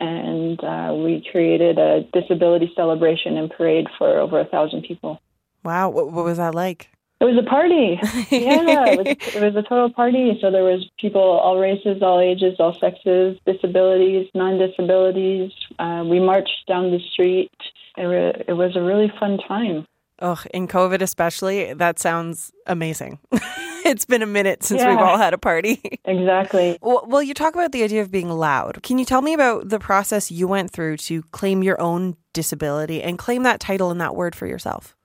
and 0.00 0.62
uh, 0.62 0.92
we 0.94 1.26
created 1.30 1.78
a 1.78 2.02
disability 2.12 2.72
celebration 2.74 3.36
and 3.36 3.50
parade 3.50 3.86
for 3.98 4.18
over 4.18 4.40
a 4.40 4.44
thousand 4.44 4.82
people. 4.82 5.20
Wow, 5.64 5.90
what, 5.90 6.12
what 6.12 6.24
was 6.24 6.38
that 6.38 6.54
like? 6.54 6.90
It 7.20 7.24
was 7.24 7.38
a 7.38 7.48
party. 7.48 7.98
yeah, 8.30 8.84
it 8.86 8.98
was, 8.98 9.34
it 9.34 9.42
was, 9.42 9.56
a 9.56 9.62
total 9.62 9.90
party. 9.90 10.36
So 10.40 10.50
there 10.50 10.64
was 10.64 10.84
people, 10.98 11.22
all 11.22 11.58
races, 11.58 12.02
all 12.02 12.20
ages, 12.20 12.56
all 12.58 12.76
sexes, 12.78 13.38
disabilities, 13.46 14.28
non-disabilities. 14.34 15.52
Uh, 15.78 16.04
we 16.06 16.20
marched 16.20 16.66
down 16.66 16.90
the 16.90 17.00
street. 17.12 17.52
It, 17.96 18.02
re- 18.02 18.44
it 18.46 18.52
was 18.52 18.76
a 18.76 18.82
really 18.82 19.10
fun 19.18 19.38
time. 19.38 19.86
Oh, 20.20 20.42
in 20.52 20.68
COVID 20.68 21.00
especially, 21.00 21.72
that 21.72 21.98
sounds 21.98 22.52
amazing. 22.66 23.18
it's 23.94 24.06
been 24.06 24.22
a 24.22 24.26
minute 24.26 24.62
since 24.62 24.80
yeah. 24.80 24.90
we've 24.90 24.98
all 24.98 25.18
had 25.18 25.34
a 25.34 25.38
party. 25.38 25.80
exactly. 26.04 26.78
Well, 26.80 27.22
you 27.22 27.34
talk 27.34 27.54
about 27.54 27.72
the 27.72 27.82
idea 27.82 28.00
of 28.00 28.10
being 28.10 28.30
loud. 28.30 28.82
Can 28.82 28.98
you 28.98 29.04
tell 29.04 29.20
me 29.20 29.34
about 29.34 29.68
the 29.68 29.78
process 29.78 30.30
you 30.30 30.48
went 30.48 30.70
through 30.70 30.96
to 30.98 31.22
claim 31.32 31.62
your 31.62 31.78
own 31.80 32.16
disability 32.32 33.02
and 33.02 33.18
claim 33.18 33.42
that 33.42 33.60
title 33.60 33.90
and 33.90 34.00
that 34.00 34.16
word 34.16 34.34
for 34.34 34.46
yourself? 34.46 34.96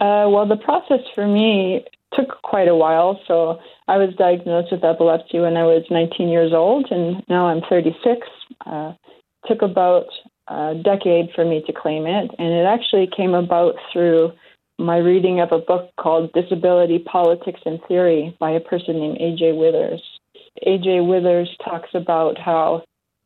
Uh, 0.00 0.24
well, 0.28 0.46
the 0.48 0.56
process 0.56 1.00
for 1.14 1.26
me 1.26 1.84
took 2.14 2.40
quite 2.42 2.68
a 2.68 2.74
while. 2.74 3.20
So 3.26 3.58
I 3.88 3.98
was 3.98 4.14
diagnosed 4.16 4.72
with 4.72 4.84
epilepsy 4.84 5.40
when 5.40 5.56
I 5.56 5.64
was 5.64 5.84
19 5.90 6.28
years 6.28 6.52
old, 6.54 6.86
and 6.90 7.22
now 7.28 7.48
I'm 7.48 7.60
36. 7.68 8.26
Uh, 8.64 8.94
took 9.46 9.60
about 9.60 10.06
a 10.48 10.74
decade 10.82 11.28
for 11.34 11.44
me 11.44 11.62
to 11.66 11.72
claim 11.72 12.06
it, 12.06 12.30
and 12.38 12.48
it 12.48 12.64
actually 12.64 13.08
came 13.14 13.34
about 13.34 13.74
through 13.92 14.32
my 14.78 14.98
reading 14.98 15.40
of 15.40 15.50
a 15.52 15.58
book 15.58 15.90
called 15.98 16.32
Disability 16.32 17.00
Politics 17.00 17.60
and 17.66 17.80
Theory 17.88 18.36
by 18.38 18.50
a 18.50 18.60
person 18.60 19.00
named 19.00 19.18
A.J. 19.20 19.52
Withers. 19.52 20.02
A.J. 20.64 21.00
Withers 21.00 21.54
talks 21.64 21.90
about 21.94 22.38
how 22.38 22.84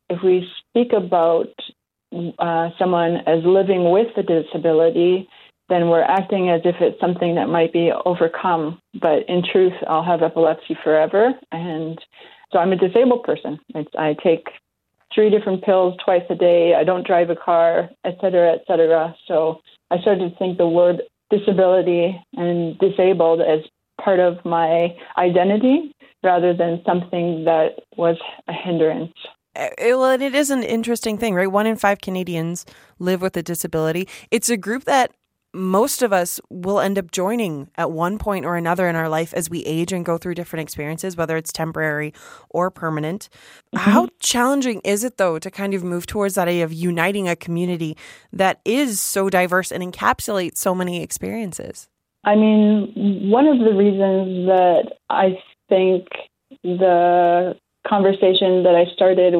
if 0.09 0.23
we 0.23 0.47
speak 0.59 0.93
about 0.93 1.53
uh, 2.39 2.69
someone 2.77 3.17
as 3.27 3.43
living 3.43 3.91
with 3.91 4.07
a 4.17 4.23
disability, 4.23 5.27
then 5.69 5.89
we're 5.89 6.03
acting 6.03 6.49
as 6.49 6.61
if 6.65 6.75
it's 6.81 6.99
something 6.99 7.35
that 7.35 7.47
might 7.47 7.71
be 7.71 7.91
overcome. 8.05 8.79
But 8.99 9.29
in 9.29 9.43
truth, 9.43 9.73
I'll 9.87 10.03
have 10.03 10.21
epilepsy 10.21 10.77
forever. 10.83 11.33
And 11.51 11.99
so 12.51 12.59
I'm 12.59 12.71
a 12.71 12.77
disabled 12.77 13.23
person. 13.23 13.59
It's, 13.75 13.89
I 13.97 14.15
take 14.23 14.47
three 15.13 15.29
different 15.29 15.63
pills 15.63 15.95
twice 16.03 16.23
a 16.29 16.35
day. 16.35 16.75
I 16.75 16.83
don't 16.83 17.05
drive 17.05 17.29
a 17.29 17.35
car, 17.35 17.89
et 18.03 18.17
cetera, 18.21 18.53
et 18.53 18.63
cetera. 18.67 19.15
So 19.27 19.61
I 19.91 19.99
started 19.99 20.31
to 20.31 20.37
think 20.37 20.57
the 20.57 20.67
word 20.67 21.03
disability 21.35 22.19
and 22.33 22.77
disabled 22.79 23.41
as 23.41 23.59
part 24.03 24.19
of 24.19 24.43
my 24.45 24.95
identity 25.17 25.93
rather 26.23 26.53
than 26.53 26.81
something 26.85 27.43
that 27.45 27.79
was 27.97 28.17
a 28.47 28.53
hindrance. 28.53 29.13
Uh, 29.55 29.69
well, 29.79 30.05
and 30.05 30.23
it 30.23 30.33
is 30.33 30.49
an 30.49 30.63
interesting 30.63 31.17
thing, 31.17 31.35
right? 31.35 31.51
One 31.51 31.67
in 31.67 31.75
five 31.75 32.01
Canadians 32.01 32.65
live 32.97 33.21
with 33.21 33.37
a 33.37 33.43
disability. 33.43 34.07
It's 34.31 34.49
a 34.49 34.57
group 34.57 34.85
that 34.85 35.11
most 35.53 36.01
of 36.01 36.11
us 36.11 36.39
will 36.49 36.79
end 36.79 36.97
up 36.97 37.11
joining 37.11 37.69
at 37.75 37.91
one 37.91 38.17
point 38.17 38.45
or 38.45 38.55
another 38.55 38.87
in 38.87 38.95
our 38.95 39.07
life 39.07 39.33
as 39.33 39.49
we 39.49 39.63
age 39.65 39.93
and 39.93 40.03
go 40.03 40.17
through 40.17 40.33
different 40.33 40.63
experiences, 40.63 41.15
whether 41.15 41.37
it's 41.37 41.51
temporary 41.51 42.13
or 42.49 42.71
permanent. 42.71 43.29
Mm-hmm. 43.73 43.91
How 43.91 44.09
challenging 44.19 44.81
is 44.83 45.03
it, 45.03 45.17
though, 45.17 45.37
to 45.37 45.51
kind 45.51 45.73
of 45.73 45.83
move 45.83 46.07
towards 46.07 46.35
that 46.35 46.47
idea 46.47 46.63
of 46.63 46.73
uniting 46.73 47.29
a 47.29 47.35
community 47.35 47.95
that 48.31 48.59
is 48.65 48.99
so 48.99 49.29
diverse 49.29 49.71
and 49.71 49.83
encapsulates 49.83 50.57
so 50.57 50.73
many 50.73 51.03
experiences? 51.03 51.87
I 52.23 52.35
mean, 52.35 53.29
one 53.29 53.47
of 53.47 53.59
the 53.59 53.73
reasons 53.73 54.47
that 54.47 54.93
I 55.09 55.37
think 55.69 56.07
the 56.63 57.55
conversation 57.87 58.63
that 58.63 58.75
I 58.75 58.91
started 58.93 59.35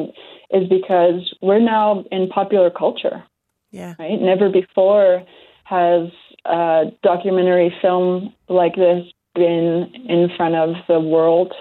is 0.50 0.68
because 0.68 1.34
we're 1.40 1.58
now 1.58 2.04
in 2.12 2.28
popular 2.28 2.70
culture. 2.70 3.24
Yeah. 3.70 3.94
Right? 3.98 4.20
Never 4.20 4.50
before 4.50 5.24
has 5.64 6.08
a 6.44 6.92
documentary 7.02 7.74
film 7.82 8.32
like 8.48 8.76
this 8.76 9.04
been 9.34 9.90
in 10.08 10.30
front 10.36 10.54
of 10.54 10.76
the 10.88 11.00
world 11.00 11.52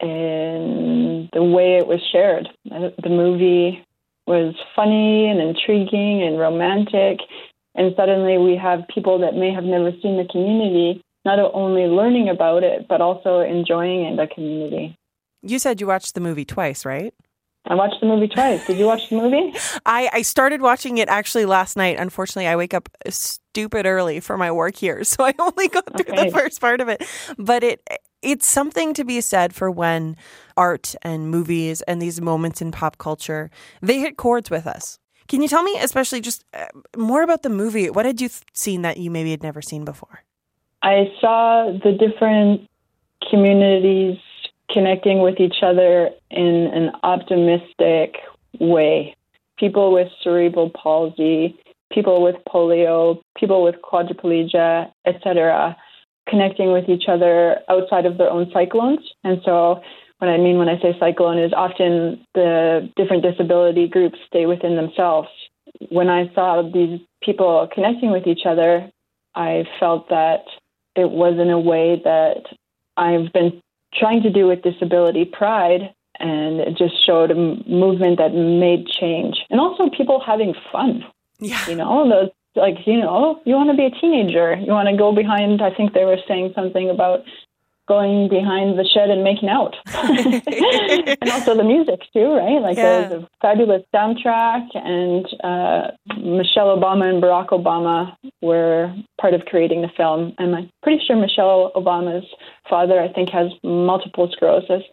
and 0.00 1.28
the 1.32 1.42
way 1.42 1.76
it 1.76 1.86
was 1.86 2.00
shared. 2.10 2.48
The 2.64 3.08
movie 3.08 3.84
was 4.26 4.54
funny 4.76 5.28
and 5.28 5.40
intriguing 5.40 6.22
and 6.22 6.38
romantic. 6.38 7.20
And 7.74 7.94
suddenly 7.96 8.36
we 8.38 8.56
have 8.56 8.80
people 8.92 9.18
that 9.20 9.34
may 9.34 9.52
have 9.52 9.64
never 9.64 9.92
seen 10.02 10.16
the 10.16 10.28
community 10.30 11.02
not 11.24 11.38
only 11.38 11.82
learning 11.82 12.28
about 12.28 12.64
it, 12.64 12.88
but 12.88 13.00
also 13.00 13.40
enjoying 13.40 14.06
in 14.06 14.16
the 14.16 14.26
community. 14.26 14.96
You 15.42 15.58
said 15.58 15.80
you 15.80 15.86
watched 15.86 16.14
the 16.14 16.20
movie 16.20 16.44
twice, 16.44 16.84
right? 16.84 17.14
I 17.66 17.74
watched 17.74 18.00
the 18.00 18.06
movie 18.06 18.28
twice. 18.28 18.66
Did 18.66 18.78
you 18.78 18.86
watch 18.86 19.10
the 19.10 19.16
movie? 19.16 19.52
I, 19.86 20.08
I 20.12 20.22
started 20.22 20.62
watching 20.62 20.98
it 20.98 21.08
actually 21.08 21.44
last 21.44 21.76
night. 21.76 21.96
Unfortunately, 21.98 22.46
I 22.46 22.56
wake 22.56 22.74
up 22.74 22.88
stupid 23.08 23.86
early 23.86 24.20
for 24.20 24.36
my 24.36 24.50
work 24.50 24.76
here, 24.76 25.04
so 25.04 25.24
I 25.24 25.34
only 25.38 25.68
got 25.68 25.86
through 25.86 26.14
okay. 26.14 26.30
the 26.30 26.36
first 26.36 26.60
part 26.60 26.80
of 26.80 26.88
it. 26.88 27.04
But 27.38 27.62
it 27.62 27.86
it's 28.22 28.46
something 28.46 28.92
to 28.94 29.04
be 29.04 29.20
said 29.20 29.54
for 29.54 29.70
when 29.70 30.16
art 30.56 30.94
and 31.02 31.30
movies 31.30 31.80
and 31.82 32.02
these 32.02 32.20
moments 32.20 32.60
in 32.60 32.70
pop 32.70 32.98
culture 32.98 33.50
they 33.80 33.98
hit 33.98 34.16
chords 34.16 34.50
with 34.50 34.66
us. 34.66 34.98
Can 35.26 35.42
you 35.42 35.48
tell 35.48 35.62
me, 35.62 35.78
especially 35.80 36.20
just 36.20 36.44
uh, 36.52 36.66
more 36.96 37.22
about 37.22 37.42
the 37.42 37.48
movie? 37.48 37.88
What 37.88 38.04
had 38.04 38.20
you 38.20 38.28
th- 38.28 38.42
seen 38.52 38.82
that 38.82 38.96
you 38.96 39.12
maybe 39.12 39.30
had 39.30 39.44
never 39.44 39.62
seen 39.62 39.84
before? 39.84 40.24
I 40.82 41.12
saw 41.20 41.70
the 41.84 41.92
different 41.92 42.68
communities 43.30 44.18
connecting 44.72 45.20
with 45.20 45.40
each 45.40 45.62
other 45.62 46.10
in 46.30 46.70
an 46.72 46.90
optimistic 47.02 48.16
way. 48.58 49.16
People 49.58 49.92
with 49.92 50.08
cerebral 50.22 50.70
palsy, 50.70 51.58
people 51.92 52.22
with 52.22 52.36
polio, 52.48 53.20
people 53.36 53.62
with 53.62 53.76
quadriplegia, 53.82 54.90
etc., 55.06 55.76
connecting 56.28 56.72
with 56.72 56.88
each 56.88 57.04
other 57.08 57.56
outside 57.68 58.06
of 58.06 58.16
their 58.18 58.30
own 58.30 58.50
cyclones. 58.52 59.00
And 59.24 59.40
so, 59.44 59.82
what 60.18 60.28
I 60.28 60.36
mean 60.36 60.58
when 60.58 60.68
I 60.68 60.80
say 60.80 60.94
cyclone 60.98 61.38
is 61.38 61.52
often 61.52 62.24
the 62.34 62.90
different 62.96 63.22
disability 63.22 63.88
groups 63.88 64.18
stay 64.26 64.46
within 64.46 64.76
themselves. 64.76 65.28
When 65.88 66.08
I 66.08 66.32
saw 66.34 66.62
these 66.62 67.00
people 67.22 67.68
connecting 67.72 68.10
with 68.10 68.26
each 68.26 68.44
other, 68.46 68.90
I 69.34 69.64
felt 69.78 70.08
that 70.10 70.44
it 70.94 71.10
was 71.10 71.38
in 71.38 71.50
a 71.50 71.58
way 71.58 72.00
that 72.04 72.42
I've 72.96 73.32
been 73.32 73.62
trying 73.94 74.22
to 74.22 74.30
do 74.30 74.46
with 74.46 74.62
disability 74.62 75.24
pride 75.24 75.94
and 76.18 76.60
it 76.60 76.76
just 76.76 76.94
showed 77.04 77.30
a 77.30 77.34
movement 77.34 78.18
that 78.18 78.34
made 78.34 78.86
change. 78.86 79.38
And 79.50 79.58
also 79.58 79.88
people 79.88 80.20
having 80.20 80.54
fun. 80.70 81.04
Yeah. 81.38 81.66
You 81.68 81.76
know 81.76 82.08
those 82.08 82.30
like 82.56 82.86
you 82.86 82.98
know 82.98 83.40
you 83.44 83.54
want 83.54 83.70
to 83.70 83.76
be 83.76 83.86
a 83.86 84.00
teenager. 84.00 84.54
You 84.54 84.72
want 84.72 84.88
to 84.88 84.96
go 84.96 85.14
behind 85.14 85.62
i 85.62 85.72
think 85.72 85.94
they 85.94 86.04
were 86.04 86.18
saying 86.28 86.52
something 86.54 86.90
about 86.90 87.20
going 87.90 88.28
behind 88.28 88.78
the 88.78 88.84
shed 88.84 89.10
and 89.10 89.24
making 89.24 89.48
out. 89.48 89.74
and 89.92 91.30
also 91.30 91.56
the 91.56 91.64
music 91.64 91.98
too, 92.12 92.32
right? 92.34 92.62
Like 92.62 92.76
yeah. 92.76 93.08
there's 93.08 93.24
a 93.24 93.28
fabulous 93.42 93.82
soundtrack 93.92 94.68
and 94.74 95.26
uh, 95.42 95.90
Michelle 96.16 96.70
Obama 96.78 97.10
and 97.10 97.20
Barack 97.20 97.48
Obama 97.48 98.16
were 98.40 98.94
part 99.20 99.34
of 99.34 99.44
creating 99.46 99.82
the 99.82 99.90
film. 99.96 100.34
And 100.38 100.54
I'm 100.54 100.70
pretty 100.84 101.02
sure 101.04 101.16
Michelle 101.16 101.72
Obama's 101.74 102.26
father, 102.68 103.00
I 103.00 103.12
think, 103.12 103.28
has 103.30 103.50
multiple 103.64 104.30
sclerosis. 104.32 104.84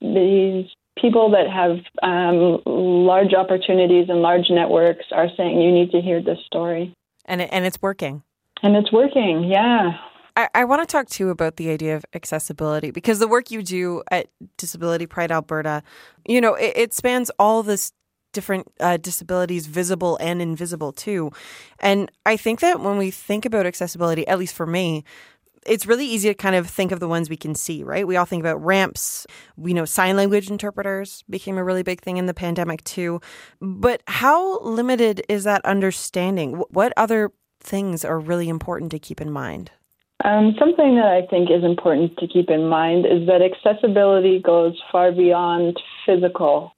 These 0.00 0.66
people 0.96 1.32
that 1.32 1.50
have 1.50 1.78
um, 2.04 2.62
large 2.66 3.34
opportunities 3.34 4.06
and 4.08 4.22
large 4.22 4.48
networks 4.48 5.06
are 5.10 5.26
saying 5.36 5.60
you 5.60 5.72
need 5.72 5.90
to 5.90 6.00
hear 6.00 6.22
this 6.22 6.38
story. 6.46 6.94
And 7.24 7.40
it, 7.40 7.48
and 7.52 7.66
it's 7.66 7.82
working. 7.82 8.22
And 8.62 8.76
it's 8.76 8.92
working, 8.92 9.42
yeah. 9.42 9.98
I, 10.36 10.48
I 10.54 10.64
want 10.64 10.82
to 10.82 10.86
talk 10.86 11.08
too 11.08 11.30
about 11.30 11.56
the 11.56 11.70
idea 11.70 11.96
of 11.96 12.04
accessibility 12.14 12.90
because 12.90 13.18
the 13.18 13.28
work 13.28 13.50
you 13.50 13.62
do 13.62 14.02
at 14.10 14.28
Disability 14.56 15.06
Pride 15.06 15.30
Alberta, 15.30 15.82
you 16.26 16.40
know, 16.40 16.54
it, 16.54 16.72
it 16.76 16.94
spans 16.94 17.30
all 17.38 17.62
this 17.62 17.92
different 18.32 18.66
uh, 18.80 18.96
disabilities, 18.96 19.66
visible 19.66 20.18
and 20.20 20.42
invisible 20.42 20.92
too. 20.92 21.30
And 21.78 22.10
I 22.26 22.36
think 22.36 22.60
that 22.60 22.80
when 22.80 22.98
we 22.98 23.10
think 23.10 23.44
about 23.44 23.64
accessibility, 23.64 24.26
at 24.26 24.38
least 24.38 24.54
for 24.54 24.66
me, 24.66 25.04
it's 25.66 25.86
really 25.86 26.04
easy 26.04 26.28
to 26.28 26.34
kind 26.34 26.56
of 26.56 26.68
think 26.68 26.92
of 26.92 27.00
the 27.00 27.08
ones 27.08 27.30
we 27.30 27.38
can 27.38 27.54
see, 27.54 27.82
right? 27.82 28.06
We 28.06 28.16
all 28.16 28.26
think 28.26 28.42
about 28.42 28.62
ramps. 28.62 29.26
We 29.56 29.72
know 29.72 29.86
sign 29.86 30.16
language 30.16 30.50
interpreters 30.50 31.24
became 31.30 31.56
a 31.56 31.64
really 31.64 31.82
big 31.82 32.02
thing 32.02 32.18
in 32.18 32.26
the 32.26 32.34
pandemic 32.34 32.84
too. 32.84 33.20
But 33.62 34.02
how 34.06 34.60
limited 34.60 35.22
is 35.28 35.44
that 35.44 35.64
understanding? 35.64 36.62
What 36.68 36.92
other 36.96 37.30
things 37.60 38.04
are 38.04 38.18
really 38.18 38.48
important 38.50 38.90
to 38.90 38.98
keep 38.98 39.22
in 39.22 39.30
mind? 39.30 39.70
Um, 40.22 40.54
something 40.58 40.96
that 40.96 41.06
I 41.06 41.26
think 41.26 41.50
is 41.50 41.64
important 41.64 42.16
to 42.18 42.28
keep 42.28 42.48
in 42.48 42.68
mind 42.68 43.04
is 43.04 43.26
that 43.26 43.42
accessibility 43.42 44.38
goes 44.38 44.80
far 44.92 45.12
beyond 45.12 45.80
physical. 46.06 46.72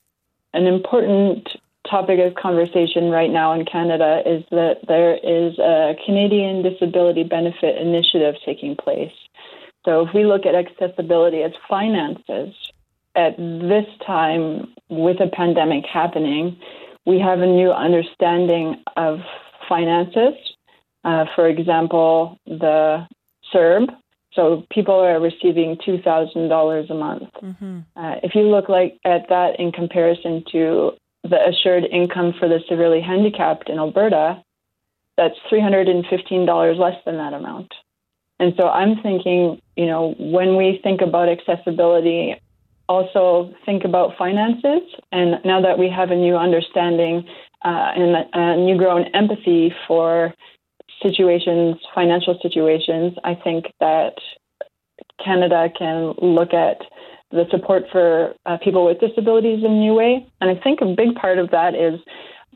An 0.54 0.66
important 0.66 1.48
topic 1.88 2.18
of 2.18 2.34
conversation 2.34 3.10
right 3.10 3.30
now 3.30 3.52
in 3.52 3.64
Canada 3.64 4.22
is 4.26 4.44
that 4.50 4.78
there 4.88 5.14
is 5.14 5.58
a 5.58 5.94
Canadian 6.04 6.62
Disability 6.62 7.24
Benefit 7.24 7.76
Initiative 7.76 8.34
taking 8.44 8.74
place. 8.74 9.12
So 9.84 10.06
if 10.06 10.14
we 10.14 10.24
look 10.24 10.46
at 10.46 10.54
accessibility 10.54 11.42
as 11.42 11.52
finances, 11.68 12.54
at 13.14 13.36
this 13.36 13.86
time 14.04 14.74
with 14.88 15.20
a 15.20 15.28
pandemic 15.28 15.84
happening, 15.86 16.58
we 17.06 17.20
have 17.20 17.40
a 17.40 17.46
new 17.46 17.70
understanding 17.70 18.82
of 18.96 19.20
finances. 19.68 20.34
Uh, 21.04 21.24
for 21.36 21.46
example, 21.48 22.38
the 22.46 23.06
So 24.36 24.64
people 24.70 24.94
are 24.94 25.18
receiving 25.18 25.78
two 25.86 25.98
thousand 26.02 26.48
dollars 26.48 26.86
a 26.90 26.94
month. 26.94 27.30
Mm-hmm. 27.42 27.78
Uh, 27.96 28.16
if 28.22 28.34
you 28.34 28.42
look 28.42 28.68
like 28.68 28.98
at 29.04 29.22
that 29.28 29.58
in 29.58 29.72
comparison 29.72 30.44
to 30.52 30.92
the 31.22 31.38
assured 31.50 31.84
income 31.84 32.34
for 32.38 32.46
the 32.48 32.60
severely 32.68 33.00
handicapped 33.00 33.68
in 33.68 33.78
Alberta, 33.78 34.42
that's 35.16 35.38
three 35.48 35.62
hundred 35.66 35.88
and 35.88 36.04
fifteen 36.06 36.44
dollars 36.44 36.76
less 36.78 36.98
than 37.06 37.16
that 37.16 37.32
amount. 37.32 37.72
And 38.38 38.52
so 38.58 38.68
I'm 38.68 39.00
thinking, 39.02 39.62
you 39.76 39.86
know, 39.86 40.14
when 40.18 40.56
we 40.56 40.78
think 40.82 41.00
about 41.00 41.30
accessibility, 41.30 42.36
also 42.88 43.54
think 43.64 43.84
about 43.84 44.16
finances. 44.18 44.82
And 45.10 45.28
now 45.44 45.62
that 45.62 45.78
we 45.78 45.88
have 45.88 46.10
a 46.10 46.14
new 46.26 46.36
understanding 46.36 47.26
uh, 47.64 47.92
and 47.96 48.26
a 48.34 48.56
new 48.56 48.76
grown 48.76 49.04
empathy 49.14 49.74
for 49.88 50.34
situations, 51.02 51.76
financial 51.94 52.38
situations, 52.42 53.14
I 53.24 53.34
think 53.34 53.66
that 53.80 54.14
Canada 55.22 55.68
can 55.76 56.14
look 56.20 56.52
at 56.54 56.78
the 57.30 57.44
support 57.50 57.84
for 57.90 58.34
uh, 58.46 58.56
people 58.62 58.86
with 58.86 59.00
disabilities 59.00 59.64
in 59.64 59.70
a 59.72 59.80
new 59.80 59.94
way. 59.94 60.26
And 60.40 60.50
I 60.50 60.60
think 60.62 60.80
a 60.80 60.94
big 60.94 61.14
part 61.14 61.38
of 61.38 61.50
that 61.50 61.74
is 61.74 62.00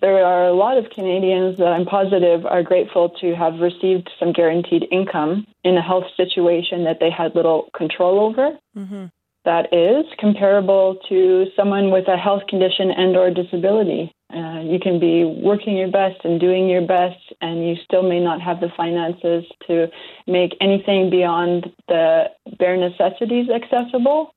there 0.00 0.24
are 0.24 0.46
a 0.46 0.54
lot 0.54 0.78
of 0.78 0.90
Canadians 0.90 1.58
that 1.58 1.68
I'm 1.68 1.84
positive 1.84 2.46
are 2.46 2.62
grateful 2.62 3.10
to 3.20 3.34
have 3.34 3.60
received 3.60 4.08
some 4.18 4.32
guaranteed 4.32 4.86
income 4.90 5.46
in 5.64 5.76
a 5.76 5.82
health 5.82 6.04
situation 6.16 6.84
that 6.84 6.98
they 7.00 7.10
had 7.10 7.34
little 7.34 7.68
control 7.76 8.20
over. 8.20 8.58
Mm-hmm. 8.76 9.06
That 9.44 9.72
is 9.72 10.06
comparable 10.18 10.98
to 11.08 11.46
someone 11.56 11.90
with 11.90 12.08
a 12.08 12.16
health 12.16 12.42
condition 12.48 12.90
and 12.90 13.16
or 13.16 13.30
disability. 13.30 14.12
Uh, 14.32 14.60
you 14.60 14.78
can 14.78 15.00
be 15.00 15.24
working 15.24 15.76
your 15.76 15.90
best 15.90 16.24
and 16.24 16.38
doing 16.40 16.68
your 16.68 16.86
best, 16.86 17.18
and 17.40 17.66
you 17.66 17.74
still 17.84 18.02
may 18.02 18.20
not 18.20 18.40
have 18.40 18.60
the 18.60 18.68
finances 18.76 19.44
to 19.66 19.88
make 20.26 20.56
anything 20.60 21.10
beyond 21.10 21.66
the 21.88 22.24
bare 22.58 22.76
necessities 22.76 23.48
accessible. 23.50 24.34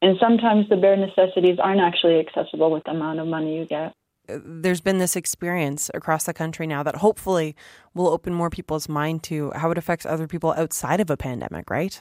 And 0.00 0.16
sometimes 0.20 0.68
the 0.68 0.76
bare 0.76 0.96
necessities 0.96 1.58
aren't 1.62 1.80
actually 1.80 2.20
accessible 2.20 2.70
with 2.70 2.84
the 2.84 2.90
amount 2.90 3.20
of 3.20 3.26
money 3.26 3.56
you 3.56 3.66
get. 3.66 3.94
There's 4.28 4.80
been 4.80 4.98
this 4.98 5.16
experience 5.16 5.90
across 5.92 6.24
the 6.24 6.32
country 6.32 6.66
now 6.66 6.84
that 6.84 6.96
hopefully 6.96 7.56
will 7.94 8.08
open 8.08 8.32
more 8.32 8.50
people's 8.50 8.88
mind 8.88 9.24
to 9.24 9.50
how 9.56 9.72
it 9.72 9.78
affects 9.78 10.06
other 10.06 10.28
people 10.28 10.54
outside 10.56 11.00
of 11.00 11.10
a 11.10 11.16
pandemic, 11.16 11.68
right? 11.68 12.00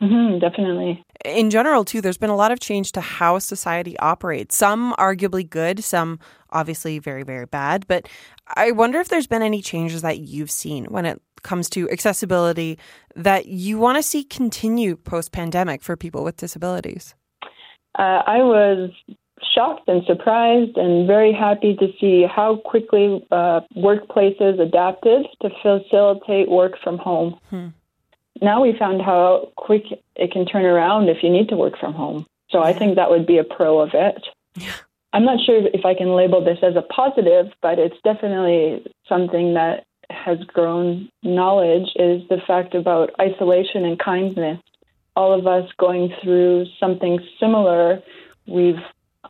Hmm 0.00 0.38
definitely. 0.38 1.04
In 1.24 1.50
general, 1.50 1.84
too, 1.84 2.00
there's 2.00 2.18
been 2.18 2.30
a 2.30 2.36
lot 2.36 2.50
of 2.50 2.60
change 2.60 2.92
to 2.92 3.00
how 3.00 3.38
society 3.38 3.98
operates. 3.98 4.56
Some 4.56 4.94
arguably 4.98 5.48
good, 5.48 5.84
some 5.84 6.18
obviously 6.50 6.98
very, 6.98 7.22
very 7.22 7.46
bad. 7.46 7.86
But 7.86 8.08
I 8.56 8.72
wonder 8.72 9.00
if 9.00 9.08
there's 9.08 9.26
been 9.26 9.42
any 9.42 9.60
changes 9.60 10.02
that 10.02 10.18
you've 10.18 10.50
seen 10.50 10.86
when 10.86 11.04
it 11.04 11.20
comes 11.42 11.68
to 11.70 11.90
accessibility 11.90 12.78
that 13.14 13.46
you 13.46 13.78
want 13.78 13.96
to 13.96 14.02
see 14.02 14.24
continue 14.24 14.96
post 14.96 15.32
pandemic 15.32 15.82
for 15.82 15.96
people 15.96 16.24
with 16.24 16.36
disabilities. 16.36 17.14
Uh, 17.98 18.22
I 18.26 18.38
was 18.38 18.90
shocked 19.54 19.88
and 19.88 20.02
surprised 20.06 20.76
and 20.76 21.06
very 21.06 21.32
happy 21.32 21.74
to 21.76 21.88
see 22.00 22.24
how 22.24 22.56
quickly 22.64 23.26
uh, 23.30 23.60
workplaces 23.76 24.60
adapted 24.60 25.26
to 25.42 25.50
facilitate 25.62 26.48
work 26.48 26.74
from 26.82 26.98
home. 26.98 27.38
Hmm. 27.48 27.68
Now 28.40 28.62
we 28.62 28.76
found 28.78 29.02
how 29.02 29.52
quick 29.56 29.84
it 30.16 30.32
can 30.32 30.46
turn 30.46 30.64
around 30.64 31.08
if 31.08 31.22
you 31.22 31.30
need 31.30 31.48
to 31.50 31.56
work 31.56 31.78
from 31.78 31.92
home. 31.92 32.26
So 32.50 32.62
I 32.62 32.72
think 32.72 32.96
that 32.96 33.10
would 33.10 33.26
be 33.26 33.38
a 33.38 33.44
pro 33.44 33.80
of 33.80 33.90
it. 33.94 34.26
Yeah. 34.54 34.72
I'm 35.12 35.24
not 35.24 35.44
sure 35.44 35.66
if 35.72 35.84
I 35.84 35.94
can 35.94 36.14
label 36.14 36.42
this 36.44 36.58
as 36.62 36.76
a 36.76 36.82
positive, 36.82 37.52
but 37.60 37.78
it's 37.78 37.96
definitely 38.04 38.86
something 39.08 39.54
that 39.54 39.84
has 40.08 40.38
grown 40.44 41.08
knowledge 41.22 41.88
is 41.96 42.26
the 42.28 42.40
fact 42.46 42.74
about 42.74 43.10
isolation 43.20 43.84
and 43.84 43.98
kindness. 43.98 44.60
All 45.16 45.32
of 45.32 45.46
us 45.46 45.70
going 45.78 46.12
through 46.22 46.66
something 46.78 47.20
similar, 47.38 48.02
we've 48.46 48.82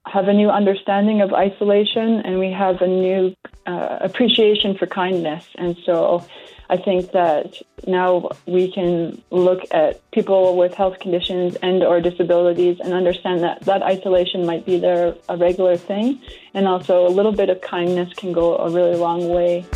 have 0.07 0.29
a 0.29 0.33
new 0.33 0.49
understanding 0.49 1.21
of 1.21 1.33
isolation 1.33 2.21
and 2.21 2.39
we 2.39 2.51
have 2.51 2.81
a 2.81 2.87
new 2.87 3.35
uh, 3.67 3.99
appreciation 4.01 4.77
for 4.77 4.87
kindness. 4.87 5.47
And 5.57 5.77
so 5.85 6.27
I 6.71 6.77
think 6.77 7.11
that 7.11 7.61
now 7.85 8.31
we 8.47 8.71
can 8.71 9.21
look 9.33 9.63
at 9.73 10.09
people 10.13 10.57
with 10.57 10.73
health 10.73 11.01
conditions 11.01 11.57
and 11.57 11.83
or 11.83 12.01
disabilities 12.01 12.79
and 12.79 12.95
understand 12.95 13.43
that 13.43 13.63
that 13.63 13.83
isolation 13.83 14.47
might 14.47 14.65
be 14.65 14.79
their 14.79 15.17
a 15.29 15.37
regular 15.37 15.77
thing 15.77 16.21
and 16.55 16.69
also 16.69 17.09
a 17.09 17.11
little 17.11 17.33
bit 17.33 17.51
of 17.51 17.61
kindness 17.61 18.15
can 18.15 18.33
go 18.33 18.57
a 18.57 18.71
really 18.71 18.95
long 18.95 19.29
way. 19.31 19.67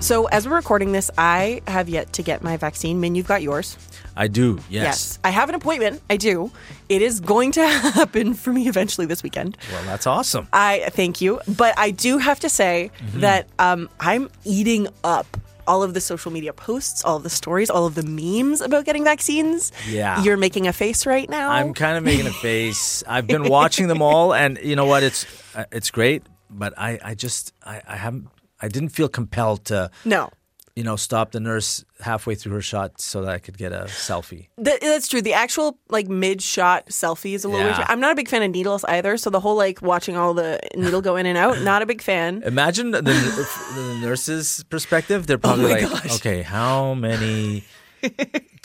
So, 0.00 0.26
as 0.26 0.46
we're 0.46 0.56
recording 0.56 0.92
this, 0.92 1.10
I 1.16 1.62
have 1.66 1.88
yet 1.88 2.12
to 2.14 2.22
get 2.22 2.42
my 2.42 2.58
vaccine. 2.58 3.00
Min, 3.00 3.14
you've 3.14 3.26
got 3.26 3.40
yours. 3.40 3.87
I 4.18 4.26
do, 4.28 4.58
yes. 4.68 5.18
I 5.22 5.30
have 5.30 5.48
an 5.48 5.54
appointment. 5.54 6.02
I 6.10 6.16
do. 6.16 6.50
It 6.88 7.02
is 7.02 7.20
going 7.20 7.52
to 7.52 7.66
happen 7.98 8.34
for 8.34 8.52
me 8.52 8.66
eventually 8.68 9.06
this 9.06 9.22
weekend. 9.22 9.56
Well, 9.72 9.84
that's 9.84 10.06
awesome. 10.06 10.48
I 10.52 10.88
thank 10.90 11.20
you, 11.20 11.40
but 11.56 11.72
I 11.78 11.92
do 11.92 12.18
have 12.18 12.40
to 12.40 12.48
say 12.48 12.90
Mm-hmm. 12.98 13.20
that 13.20 13.46
um, 13.58 13.88
I'm 14.00 14.28
eating 14.44 14.88
up 15.04 15.26
all 15.66 15.82
of 15.82 15.92
the 15.94 16.00
social 16.00 16.32
media 16.32 16.52
posts, 16.52 17.04
all 17.04 17.16
of 17.16 17.22
the 17.22 17.30
stories, 17.30 17.70
all 17.70 17.86
of 17.86 17.94
the 17.94 18.02
memes 18.02 18.60
about 18.60 18.84
getting 18.86 19.04
vaccines. 19.04 19.70
Yeah. 19.88 20.22
you're 20.24 20.36
making 20.38 20.66
a 20.66 20.72
face 20.72 21.06
right 21.06 21.28
now. 21.30 21.50
I'm 21.50 21.74
kind 21.74 21.96
of 21.98 22.02
making 22.04 22.26
a 22.26 22.32
face. 22.32 23.04
I've 23.08 23.26
been 23.26 23.44
watching 23.48 23.86
them 23.88 24.00
all, 24.02 24.32
and 24.34 24.58
you 24.62 24.74
know 24.76 24.86
what? 24.86 25.02
It's 25.02 25.26
uh, 25.54 25.64
it's 25.70 25.90
great, 25.90 26.22
but 26.50 26.72
I 26.78 26.98
I 27.04 27.14
just 27.14 27.52
I, 27.64 27.82
I 27.86 27.96
haven't 27.96 28.28
I 28.60 28.68
didn't 28.68 28.90
feel 28.90 29.08
compelled 29.08 29.64
to 29.66 29.90
no. 30.04 30.30
You 30.78 30.84
know 30.84 30.96
stop 30.96 31.32
the 31.32 31.40
nurse 31.40 31.84
halfway 32.00 32.34
through 32.38 32.52
her 32.58 32.62
shot 32.72 33.00
so 33.00 33.16
that 33.22 33.32
I 33.34 33.38
could 33.44 33.58
get 33.58 33.72
a 33.72 33.82
selfie. 34.08 34.46
Th- 34.64 34.80
that's 34.80 35.08
true. 35.08 35.20
The 35.20 35.32
actual 35.44 35.76
like 35.96 36.06
mid-shot 36.08 36.86
selfie 37.02 37.34
is 37.34 37.42
a 37.44 37.48
little 37.48 37.66
Yeah. 37.66 37.78
weird. 37.78 37.86
I'm 37.90 38.00
not 38.00 38.12
a 38.12 38.14
big 38.14 38.28
fan 38.28 38.42
of 38.46 38.50
needles 38.52 38.84
either, 38.84 39.16
so 39.16 39.28
the 39.30 39.40
whole 39.40 39.56
like 39.56 39.82
watching 39.82 40.16
all 40.16 40.32
the 40.34 40.60
needle 40.76 41.02
go 41.02 41.16
in 41.16 41.26
and 41.26 41.36
out, 41.36 41.60
not 41.62 41.82
a 41.82 41.86
big 41.86 42.00
fan. 42.00 42.42
Imagine 42.44 42.92
the, 42.92 43.02
the 43.02 43.98
nurse's 44.06 44.64
perspective. 44.70 45.26
They're 45.26 45.36
oh 45.42 45.48
probably 45.48 45.64
Oh 45.84 45.88
like, 45.88 46.02
gosh. 46.04 46.14
okay, 46.16 46.42
how 46.42 46.94
many 46.94 47.64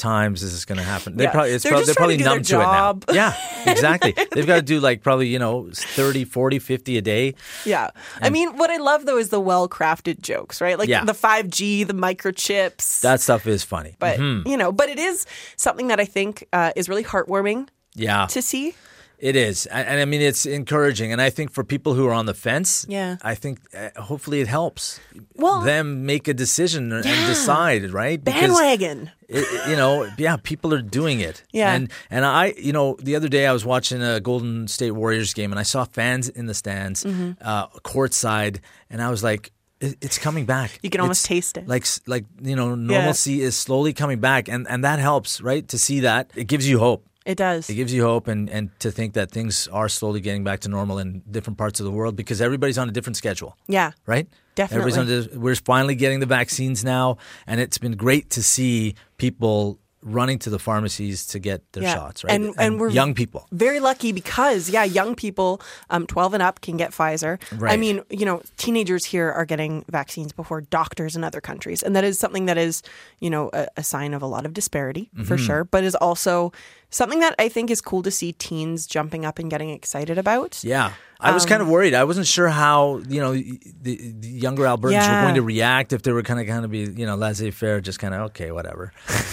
times 0.04 0.44
is 0.44 0.52
this 0.54 0.66
going 0.66 0.78
to 0.78 0.84
happen? 0.84 1.16
They 1.18 1.24
Yeah. 1.26 1.32
probably 1.32 1.52
it's 1.52 1.64
They're 1.64 1.86
they're 1.86 1.96
probably 1.96 2.18
to 2.18 2.24
numb 2.26 2.44
job. 2.44 3.06
to 3.06 3.12
it 3.12 3.16
now. 3.16 3.34
Yeah, 3.34 3.34
exactly. 3.72 4.12
They've 4.32 4.46
got 4.54 4.58
to 4.58 4.62
do 4.74 4.80
like 4.80 5.02
probably 5.02 5.28
you 5.28 5.40
know 5.40 5.70
30, 5.74 6.26
40, 6.26 6.60
50 6.60 6.98
a 6.98 7.02
day. 7.02 7.36
Yeah. 7.66 7.90
I 8.22 8.30
mean, 8.30 8.58
what 8.58 8.70
I 8.70 8.78
love 8.78 9.06
though 9.06 9.18
is 9.18 9.30
the 9.30 9.40
well-crafted 9.40 10.22
jokes, 10.22 10.62
right? 10.62 10.78
Like 10.78 10.90
Yeah. 10.90 11.06
the 11.06 11.14
5G, 11.14 11.84
the 11.88 11.94
microchips. 12.08 13.02
That 13.02 13.22
stuff 13.22 13.48
is 13.48 13.64
funny. 13.64 13.96
but 14.00 14.20
Mhm. 14.20 14.48
you 14.48 14.58
know, 14.58 14.72
but 14.72 14.90
it 14.90 15.00
is 15.00 15.26
something 15.56 15.88
that 15.88 16.00
I 16.00 16.06
think 16.06 16.48
uh, 16.54 16.72
is 16.76 16.90
really 16.90 17.04
heartwarming 17.04 17.68
yeah, 17.96 18.26
to 18.28 18.42
see. 18.42 18.74
It 19.20 19.36
is, 19.38 19.68
and, 19.68 19.88
and 19.88 19.98
I 20.02 20.06
mean 20.06 20.22
it's 20.22 20.46
encouraging, 20.46 21.14
and 21.14 21.22
I 21.22 21.30
think 21.30 21.52
for 21.54 21.64
people 21.64 21.94
who 21.94 22.06
are 22.08 22.14
on 22.14 22.26
the 22.26 22.34
fence, 22.34 22.86
Yeah. 22.90 23.16
I 23.22 23.36
think 23.36 23.60
uh, 23.74 24.02
hopefully 24.02 24.42
it 24.42 24.48
helps 24.50 25.00
Well- 25.36 25.62
them 25.62 26.06
make 26.06 26.28
a 26.28 26.34
decision 26.34 26.92
and 26.92 27.04
decide, 27.28 27.92
right? 27.94 28.20
Bandwagon. 28.22 29.12
It- 29.34 29.70
you 29.70 29.76
know, 29.76 30.08
yeah, 30.18 30.38
people 30.44 30.74
are 30.74 30.82
doing 30.82 31.20
it. 31.20 31.44
Yeah. 31.52 31.74
and 31.76 31.92
and 32.10 32.24
I, 32.26 32.54
you 32.58 32.72
know, 32.74 32.96
the 33.02 33.16
other 33.16 33.30
day 33.30 33.46
I 33.48 33.54
was 33.54 33.66
watching 33.66 34.02
a 34.02 34.20
Golden 34.20 34.68
State 34.68 34.92
Warriors 34.92 35.34
game, 35.34 35.52
and 35.52 35.60
I 35.60 35.64
saw 35.64 35.86
fans 35.86 36.30
in 36.30 36.46
the 36.46 36.54
stands, 36.54 37.04
Mm-hmm. 37.04 37.32
uh, 37.42 37.68
courtside, 37.84 38.60
and 38.90 39.02
I 39.02 39.10
was 39.10 39.24
like. 39.24 39.52
"It- 39.82 39.98
It's 40.02 40.18
coming 40.18 40.46
back. 40.46 40.70
You 40.84 40.90
can 40.90 41.02
almost 41.02 41.22
It's 41.26 41.28
taste 41.28 41.58
it. 41.58 41.68
Like, 41.68 41.86
like 42.08 42.26
you 42.50 42.56
know, 42.56 42.76
normalcy 42.76 43.42
is 43.42 43.56
slowly 43.58 43.94
coming 43.94 44.20
back, 44.22 44.48
and 44.50 44.66
and 44.70 44.84
that 44.84 45.00
helps, 45.00 45.42
right? 45.42 45.68
To 45.68 45.78
see 45.78 46.02
that, 46.02 46.32
it 46.36 46.48
gives 46.48 46.66
you 46.70 46.80
hope. 46.80 47.02
It 47.26 47.36
does. 47.38 47.70
It 47.70 47.76
gives 47.76 47.94
you 47.94 48.04
hope 48.04 48.28
and, 48.28 48.50
and 48.50 48.70
to 48.80 48.92
think 48.92 49.14
that 49.14 49.32
things 49.32 49.68
are 49.70 49.88
slowly 49.90 50.20
getting 50.22 50.44
back 50.44 50.60
to 50.62 50.70
normal 50.70 51.00
in 51.00 51.22
different 51.30 51.58
parts 51.58 51.80
of 51.80 51.86
the 51.86 51.92
world 51.92 52.16
because 52.16 52.42
everybody's 52.42 52.78
on 52.78 52.90
a 52.90 52.92
different 52.92 53.18
schedule, 53.18 53.56
yeah. 53.68 53.92
right? 54.06 54.28
Definitely. 54.56 54.92
Everybody's 54.92 55.30
on 55.30 55.34
the, 55.34 55.40
we're 55.40 55.56
finally 55.56 55.96
getting 55.96 56.20
the 56.20 56.26
vaccines 56.26 56.84
now, 56.84 57.18
and 57.48 57.60
it's 57.62 57.78
been 57.78 57.94
great 57.96 58.30
to 58.32 58.44
see 58.44 58.96
people 59.18 59.80
running 60.06 60.38
to 60.38 60.50
the 60.50 60.60
pharmacies 60.60 61.26
to 61.28 61.40
get 61.40 61.62
their 61.72 61.84
Yeah. 61.84 61.94
shots, 61.94 62.26
right? 62.26 62.34
And- 62.34 62.54
and 62.58 62.78
we're- 62.78 62.92
young 62.94 63.14
people. 63.14 63.48
Very 63.54 63.80
lucky 63.80 64.12
because, 64.12 64.70
yeah, 64.70 64.84
young 64.84 65.16
people, 65.16 65.62
um, 65.90 66.06
12 66.08 66.34
and 66.34 66.44
up, 66.44 66.60
can 66.60 66.76
get 66.76 66.92
Pfizer. 66.92 67.40
I 67.64 67.78
mean, 67.78 68.02
you 68.10 68.26
know, 68.26 68.42
teenagers 68.58 69.06
here 69.06 69.32
are 69.32 69.46
getting 69.46 69.86
vaccines 69.90 70.34
before 70.34 70.60
doctors 70.60 71.16
in 71.16 71.24
other 71.24 71.40
countries. 71.40 71.82
And 71.82 71.96
that 71.96 72.04
is 72.04 72.20
something 72.20 72.48
that 72.48 72.58
is, 72.58 72.84
you 73.22 73.30
know, 73.30 73.50
a, 73.54 73.68
a 73.78 73.84
sign 73.84 74.14
of 74.14 74.22
a 74.22 74.28
lot 74.28 74.46
of 74.46 74.54
disparity 74.54 75.10
for 75.24 75.38
Mm-hmm. 75.38 75.46
sure, 75.46 75.64
but 75.64 75.86
is 75.86 75.96
also 75.96 76.52
something 76.94 77.20
that 77.20 77.34
I 77.40 77.50
think 77.50 77.70
is 77.72 77.82
cool 77.82 78.04
to 78.04 78.12
see 78.12 78.32
teens 78.34 78.86
jumping 78.88 79.26
up 79.26 79.40
and 79.40 79.50
getting 79.50 79.70
excited 79.70 80.18
about. 80.18 80.64
Yeah. 80.64 80.94
I 81.20 81.32
was 81.32 81.46
kind 81.46 81.62
of 81.62 81.68
Um, 81.68 81.74
worried. 81.74 81.94
I 81.94 82.04
wasn't 82.04 82.28
sure 82.28 82.50
how 82.50 82.98
you 83.08 83.22
know 83.22 83.32
the, 83.34 83.94
the 84.20 84.28
younger 84.28 84.64
Albertans 84.64 85.08
were 85.08 85.22
going 85.24 85.36
to 85.36 85.42
react 85.42 85.94
if 85.94 86.02
they 86.04 86.12
were 86.12 86.22
kind 86.22 86.40
of 86.42 86.48
kind 86.48 86.66
of 86.66 86.72
be 86.72 86.80
you 86.80 87.06
know 87.06 87.16
laissez 87.16 87.52
faire, 87.52 87.80
just 87.80 87.98
kind 88.00 88.14
of 88.14 88.20
okay, 88.30 88.52
whatever. 88.52 88.92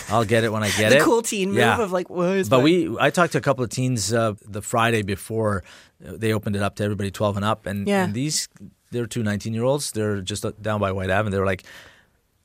I'll 0.08 0.24
get 0.24 0.44
it 0.44 0.52
when 0.52 0.62
I 0.62 0.70
get 0.78 0.90
The 0.90 0.98
it. 0.98 1.02
cool 1.02 1.22
teen 1.22 1.48
move 1.48 1.58
Yeah. 1.58 1.82
of 1.82 1.90
like, 1.90 2.08
what 2.08 2.36
is 2.36 2.48
But 2.48 2.58
my- 2.58 2.64
we, 2.64 2.96
I 3.00 3.10
talked 3.10 3.32
to 3.32 3.38
a 3.38 3.40
couple 3.48 3.64
of 3.64 3.70
teens 3.70 4.12
uh, 4.12 4.34
the 4.46 4.62
Friday 4.62 5.02
before 5.02 5.64
uh, 6.06 6.12
they 6.16 6.32
opened 6.32 6.54
it 6.56 6.62
up 6.62 6.76
to 6.76 6.84
everybody 6.84 7.10
12 7.10 7.36
and 7.38 7.44
up, 7.44 7.66
and, 7.66 7.88
Yeah. 7.88 8.04
and 8.04 8.14
these 8.14 8.48
they're 8.92 9.06
two 9.06 9.22
19 9.24 9.52
year 9.52 9.64
olds. 9.64 9.90
They're 9.90 10.20
just 10.20 10.44
uh, 10.44 10.52
down 10.62 10.78
by 10.80 10.92
Whyte 10.92 11.10
Ave, 11.10 11.26
and 11.26 11.32
they 11.34 11.38
were 11.40 11.46
like, 11.46 11.64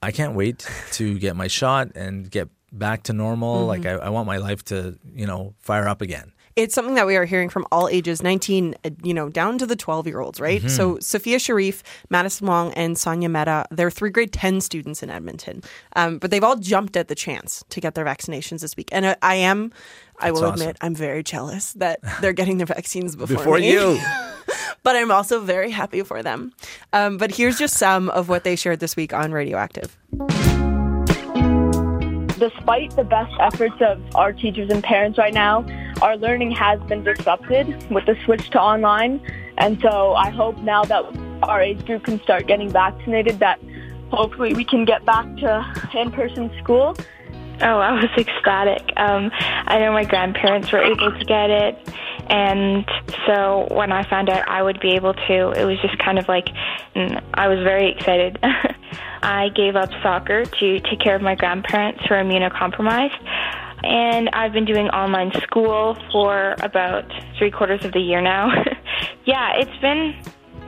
I 0.01 0.11
can't 0.11 0.33
wait 0.33 0.67
to 0.93 1.19
get 1.19 1.35
my 1.35 1.47
shot 1.47 1.89
and 1.95 2.29
get 2.31 2.49
back 2.77 3.03
to 3.03 3.13
normal. 3.13 3.59
Mm-hmm. 3.59 3.67
Like 3.67 3.85
I, 3.85 3.91
I 3.93 4.09
want 4.09 4.27
my 4.27 4.37
life 4.37 4.63
to 4.65 4.97
you 5.13 5.25
know 5.25 5.53
fire 5.59 5.87
up 5.87 6.01
again. 6.01 6.31
it's 6.55 6.73
something 6.73 6.95
that 6.95 7.05
we 7.05 7.17
are 7.17 7.25
hearing 7.25 7.49
from 7.49 7.65
all 7.69 7.89
ages 7.89 8.23
19 8.23 8.75
uh, 8.85 8.89
you 9.03 9.13
know 9.13 9.27
down 9.29 9.57
to 9.57 9.65
the 9.65 9.75
12 9.75 10.07
year 10.07 10.21
olds 10.21 10.39
right 10.39 10.63
so 10.71 10.97
sophia 11.01 11.37
sharif 11.37 11.83
madison 12.09 12.47
wong 12.47 12.71
and 12.75 12.97
sonia 12.97 13.27
mehta 13.27 13.65
they're 13.71 13.91
three 13.91 14.09
grade 14.09 14.31
10 14.31 14.61
students 14.61 15.03
in 15.03 15.09
edmonton 15.09 15.61
um, 15.97 16.17
but 16.17 16.31
they've 16.31 16.45
all 16.45 16.55
jumped 16.55 16.95
at 16.95 17.07
the 17.09 17.15
chance 17.15 17.63
to 17.69 17.81
get 17.81 17.93
their 17.95 18.05
vaccinations 18.05 18.61
this 18.61 18.77
week 18.77 18.87
and 18.93 19.05
I, 19.05 19.15
I 19.21 19.35
am 19.35 19.71
i 20.19 20.31
will 20.31 20.45
awesome. 20.45 20.61
admit 20.61 20.77
i'm 20.79 20.95
very 20.95 21.23
jealous 21.23 21.73
that 21.73 21.99
they're 22.21 22.31
getting 22.41 22.57
their 22.57 22.67
vaccines 22.67 23.15
before, 23.21 23.35
Before 23.37 23.59
me. 23.59 23.71
you, 23.73 23.99
but 24.83 24.95
i'm 24.95 25.11
also 25.11 25.41
very 25.41 25.71
happy 25.71 26.03
for 26.03 26.23
them 26.23 26.53
um, 26.93 27.17
but 27.17 27.35
here's 27.35 27.57
just 27.59 27.75
some 27.75 28.09
of 28.11 28.29
what 28.29 28.45
they 28.45 28.55
shared 28.55 28.79
this 28.79 28.95
week 28.95 29.11
on 29.13 29.33
Radio 29.33 29.57
Active 29.57 29.97
despite 32.37 32.95
the 32.95 33.03
best 33.03 33.33
efforts 33.39 33.75
of 33.81 34.01
our 34.15 34.33
teachers 34.33 34.69
and 34.69 34.83
parents 34.83 35.17
right 35.17 35.33
now, 35.33 35.65
our 36.01 36.17
learning 36.17 36.51
has 36.51 36.79
been 36.83 37.03
disrupted 37.03 37.89
with 37.89 38.05
the 38.05 38.15
switch 38.25 38.49
to 38.51 38.61
online. 38.61 39.21
And 39.57 39.79
so 39.81 40.13
I 40.13 40.29
hope 40.29 40.57
now 40.59 40.83
that 40.83 41.03
our 41.43 41.61
age 41.61 41.85
group 41.85 42.03
can 42.03 42.21
start 42.21 42.47
getting 42.47 42.69
vaccinated 42.69 43.39
that 43.39 43.59
hopefully 44.11 44.53
we 44.53 44.63
can 44.63 44.85
get 44.85 45.05
back 45.05 45.25
to 45.37 45.73
in-person 45.93 46.51
school. 46.61 46.95
Oh, 47.61 47.79
I 47.79 47.93
was 47.93 48.09
ecstatic. 48.17 48.81
Um, 48.97 49.31
I 49.33 49.79
know 49.79 49.93
my 49.93 50.03
grandparents 50.03 50.71
were 50.71 50.83
able 50.83 51.17
to 51.17 51.25
get 51.25 51.49
it. 51.49 51.89
And 52.27 52.85
so 53.25 53.67
when 53.71 53.91
I 53.91 54.03
found 54.09 54.29
out 54.29 54.47
I 54.47 54.61
would 54.61 54.79
be 54.79 54.91
able 54.91 55.13
to, 55.13 55.51
it 55.51 55.63
was 55.63 55.79
just 55.81 55.97
kind 55.99 56.19
of 56.19 56.27
like, 56.27 56.49
mm, 56.95 57.23
I 57.33 57.47
was 57.47 57.59
very 57.59 57.91
excited. 57.91 58.39
I 59.25 59.49
gave 59.49 59.75
up 59.75 59.89
soccer 60.03 60.45
to 60.45 60.79
take 60.81 60.99
care 60.99 61.15
of 61.15 61.21
my 61.23 61.33
grandparents 61.33 61.99
who 62.07 62.13
are 62.13 62.23
immunocompromised. 62.23 63.17
And 63.83 64.29
I've 64.29 64.53
been 64.53 64.65
doing 64.65 64.87
online 64.89 65.31
school 65.41 65.97
for 66.11 66.55
about 66.61 67.11
three 67.39 67.49
quarters 67.49 67.83
of 67.83 67.91
the 67.91 67.99
year 67.99 68.21
now. 68.21 68.51
yeah, 69.25 69.53
it's 69.57 69.75
been 69.81 70.15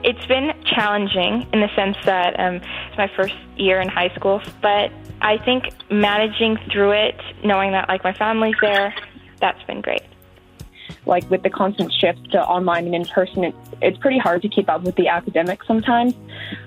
it's 0.02 0.26
been 0.26 0.52
challenging 0.64 1.46
in 1.52 1.60
the 1.60 1.68
sense 1.76 1.96
that 2.04 2.38
um, 2.38 2.56
it's 2.56 2.98
my 2.98 3.10
first 3.16 3.34
year 3.56 3.80
in 3.80 3.88
high 3.88 4.12
school, 4.14 4.42
but 4.60 4.92
I 5.20 5.38
think 5.44 5.64
managing 5.90 6.56
through 6.72 6.92
it, 6.92 7.20
knowing 7.44 7.72
that 7.72 7.88
like 7.88 8.02
my 8.02 8.12
family's 8.12 8.56
there, 8.60 8.92
that's 9.40 9.62
been 9.64 9.80
great 9.80 10.02
like 11.06 11.28
with 11.30 11.42
the 11.42 11.50
constant 11.50 11.92
shift 11.92 12.30
to 12.32 12.42
online 12.42 12.86
and 12.86 12.94
in 12.94 13.04
person, 13.04 13.44
it's, 13.44 13.56
it's 13.80 13.98
pretty 13.98 14.18
hard 14.18 14.42
to 14.42 14.48
keep 14.48 14.68
up 14.68 14.82
with 14.82 14.96
the 14.96 15.08
academics 15.08 15.66
sometimes, 15.66 16.14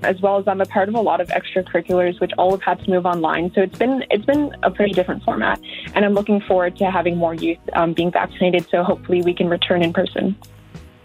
as 0.03 0.21
well 0.21 0.37
as 0.37 0.47
I'm 0.47 0.61
a 0.61 0.65
part 0.65 0.89
of 0.89 0.95
a 0.95 1.01
lot 1.01 1.21
of 1.21 1.29
extracurriculars, 1.29 2.19
which 2.19 2.31
all 2.37 2.51
have 2.51 2.61
had 2.61 2.83
to 2.85 2.89
move 2.89 3.05
online. 3.05 3.51
So 3.53 3.61
it's 3.61 3.77
been 3.77 4.03
it's 4.09 4.25
been 4.25 4.55
a 4.63 4.71
pretty 4.71 4.93
different 4.93 5.23
format, 5.23 5.59
and 5.93 6.05
I'm 6.05 6.13
looking 6.13 6.41
forward 6.41 6.77
to 6.77 6.89
having 6.89 7.17
more 7.17 7.33
youth 7.33 7.59
um, 7.73 7.93
being 7.93 8.11
vaccinated. 8.11 8.67
So 8.69 8.83
hopefully 8.83 9.21
we 9.21 9.33
can 9.33 9.49
return 9.49 9.81
in 9.81 9.93
person 9.93 10.35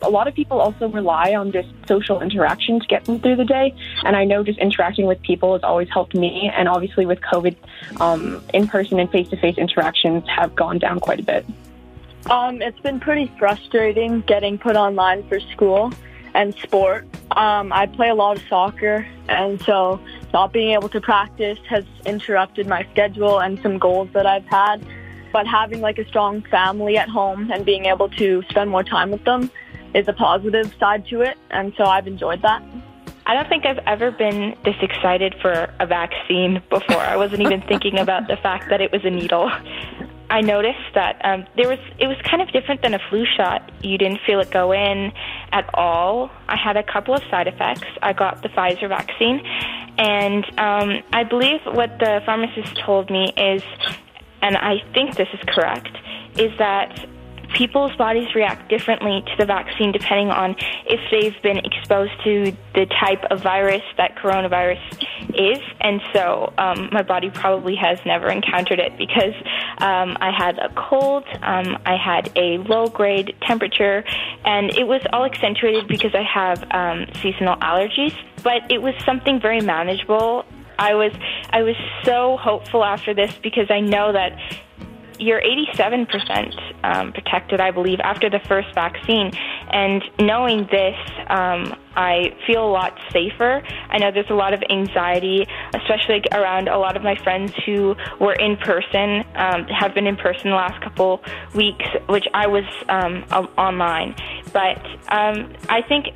a 0.03 0.11
lot 0.11 0.29
of 0.29 0.35
people 0.35 0.61
also 0.61 0.89
rely 0.89 1.35
on 1.35 1.53
just 1.53 1.69
social 1.89 2.21
interaction 2.21 2.81
to 2.81 2.87
get 2.87 3.05
them 3.05 3.19
through 3.19 3.37
the 3.37 3.45
day. 3.45 3.75
And 4.05 4.17
I 4.17 4.25
know 4.25 4.43
just 4.43 4.59
interacting 4.59 5.07
with 5.07 5.21
people 5.23 5.55
has 5.55 5.63
always 5.63 5.89
helped 5.89 6.15
me. 6.15 6.51
And 6.55 6.69
obviously, 6.69 7.07
with 7.07 7.21
COVID, 7.21 7.57
um, 8.01 8.43
in 8.53 8.69
person 8.69 9.01
and 9.01 9.11
face 9.11 9.29
to 9.31 9.37
face 9.37 9.59
interactions 9.59 10.25
have 10.29 10.55
gone 10.55 10.79
down 10.79 11.01
quite 11.01 11.21
a 11.21 11.23
bit. 11.23 11.47
Um, 12.31 12.61
it's 12.61 12.81
been 12.81 12.99
pretty 12.99 13.31
frustrating 13.39 14.23
getting 14.23 14.59
put 14.59 14.75
online 14.75 15.29
for 15.29 15.39
school 15.39 15.93
and 16.35 16.55
sport. 16.57 17.07
Um, 17.31 17.73
I 17.73 17.87
play 17.87 18.09
a 18.09 18.15
lot 18.15 18.37
of 18.37 18.43
soccer, 18.49 19.07
and 19.29 19.61
so 19.63 20.01
not 20.33 20.53
being 20.53 20.73
able 20.73 20.89
to 20.89 21.01
practice 21.01 21.59
has 21.69 21.85
interrupted 22.05 22.67
my 22.67 22.85
schedule 22.93 23.39
and 23.39 23.61
some 23.63 23.79
goals 23.79 24.09
that 24.13 24.27
I've 24.27 24.45
had. 24.47 24.85
But 25.33 25.47
having 25.47 25.81
like 25.81 25.99
a 25.99 26.07
strong 26.07 26.43
family 26.43 26.99
at 26.99 27.09
home 27.09 27.51
and 27.53 27.65
being 27.65 27.87
able 27.87 28.09
to 28.11 28.43
spend 28.51 28.71
more 28.71 28.83
time 28.83 29.13
with 29.13 29.25
them 29.25 29.51
is 29.95 30.09
a 30.09 30.13
positive 30.13 30.75
side 30.81 31.07
to 31.07 31.21
it, 31.21 31.39
and 31.51 31.73
so 31.77 31.85
I've 31.85 32.09
enjoyed 32.09 32.43
that. 32.43 32.63
I 33.25 33.35
don't 33.35 33.49
think 33.49 33.67
I've 33.67 33.79
ever 33.87 34.11
been 34.11 34.57
this 34.65 34.77
excited 34.83 35.35
for 35.41 35.73
a 35.79 35.87
vaccine 35.87 36.63
before. 36.71 37.01
I 37.01 37.17
wasn't 37.17 37.43
even 37.43 37.61
thinking 37.63 37.99
about 37.99 38.29
the 38.29 38.37
fact 38.37 38.69
that 38.71 38.81
it 38.81 38.91
was 38.91 39.05
a 39.05 39.11
needle. 39.11 39.51
I 40.29 40.41
noticed 40.41 40.95
that 40.95 41.21
um, 41.25 41.47
there 41.57 41.69
was 41.69 41.79
it 41.99 42.07
was 42.07 42.17
kind 42.23 42.43
of 42.43 42.51
different 42.53 42.83
than 42.83 42.95
a 42.95 42.99
flu 43.09 43.25
shot. 43.37 43.71
You 43.83 43.97
didn't 43.97 44.21
feel 44.27 44.41
it 44.41 44.51
go 44.51 44.73
in 44.73 45.13
at 45.53 45.71
all. 45.75 46.31
I 46.49 46.57
had 46.57 46.77
a 46.77 46.83
couple 46.83 47.15
of 47.15 47.23
side 47.31 47.47
effects. 47.47 47.87
I 48.03 48.13
got 48.13 48.43
the 48.43 48.49
Pfizer 48.49 48.89
vaccine, 48.89 49.41
and 49.99 50.45
um, 50.59 51.03
I 51.13 51.25
believe 51.25 51.61
what 51.65 51.99
the 51.99 52.23
pharmacist 52.27 52.77
told 52.85 53.11
me 53.11 53.33
is, 53.37 53.63
and 54.43 54.57
I 54.57 54.83
think 54.93 55.17
this 55.17 55.29
is 55.33 55.41
correct, 55.47 55.97
is 56.37 56.57
that 56.59 57.09
people's 57.57 57.95
bodies 57.97 58.35
react 58.35 58.69
differently 58.69 59.23
to 59.27 59.33
the 59.39 59.47
vaccine 59.47 59.91
depending 59.91 60.29
on 60.29 60.55
if 60.85 61.01
they've 61.11 61.41
been 61.43 61.57
exposed 61.57 62.13
to 62.23 62.55
the 62.75 62.85
type 63.01 63.25
of 63.31 63.43
virus 63.43 63.83
that 63.97 64.15
coronavirus 64.17 64.79
is. 65.35 65.59
And 65.81 66.03
so 66.13 66.53
um, 66.59 66.91
my 66.93 67.03
body 67.03 67.31
probably 67.31 67.75
has 67.77 67.99
never 68.05 68.29
encountered 68.29 68.79
it 68.79 68.99
because 68.99 69.35
um, 69.79 70.19
I 70.21 70.31
had 70.37 70.59
a 70.59 70.69
cold, 70.75 71.25
um, 71.43 71.79
I 71.87 71.97
had 71.97 72.31
a 72.37 72.59
low 72.59 72.89
grade 72.89 73.35
temperature, 73.43 74.05
and 74.45 74.71
it 74.77 74.87
was 74.87 75.01
all 75.13 75.25
accentuated 75.25 75.89
because 75.89 76.15
I 76.15 76.23
have 76.23 76.63
um, 76.73 77.07
seasonal 77.23 77.57
allergies. 77.57 78.15
But 78.43 78.71
it 78.71 78.83
was 78.83 78.95
something 79.05 79.41
very 79.41 79.61
manageable. 79.61 80.45
I 80.79 80.95
was 80.95 81.13
I 81.51 81.63
was 81.63 81.75
so 82.05 82.37
hopeful 82.37 82.85
after 82.85 83.15
this 83.15 83.35
because 83.43 83.71
I 83.71 83.81
know 83.81 84.13
that 84.13 84.39
you're 85.19 85.41
87% 85.41 86.85
um, 86.85 87.13
protected, 87.13 87.61
I 87.61 87.71
believe, 87.71 88.01
after 88.01 88.31
the 88.31 88.41
first 88.41 88.73
vaccine. 88.75 89.33
And 89.71 90.03
knowing 90.21 90.67
this, 90.71 90.97
um, 91.29 91.75
I 91.97 92.37
feel 92.47 92.65
a 92.65 92.71
lot 92.71 92.99
safer. 93.13 93.63
I 93.89 93.99
know 93.99 94.11
there's 94.11 94.31
a 94.31 94.35
lot 94.35 94.53
of 94.53 94.63
anxiety, 94.69 95.47
especially 95.75 96.23
around 96.33 96.69
a 96.69 96.79
lot 96.79 96.97
of 96.97 97.03
my 97.03 97.17
friends 97.17 97.53
who 97.65 97.97
were 98.21 98.35
in 98.35 98.57
person, 98.57 99.25
um, 99.35 99.65
have 99.65 99.95
been 99.95 100.07
in 100.07 100.17
person 100.17 100.51
the 100.51 100.57
last 100.57 100.83
couple 100.83 101.23
weeks, 101.55 101.87
which 102.09 102.27
I 102.35 102.47
was 102.47 102.65
um, 102.89 103.25
online. 103.57 104.15
But 104.53 104.85
um, 105.09 105.53
I 105.69 105.83
think 105.83 106.15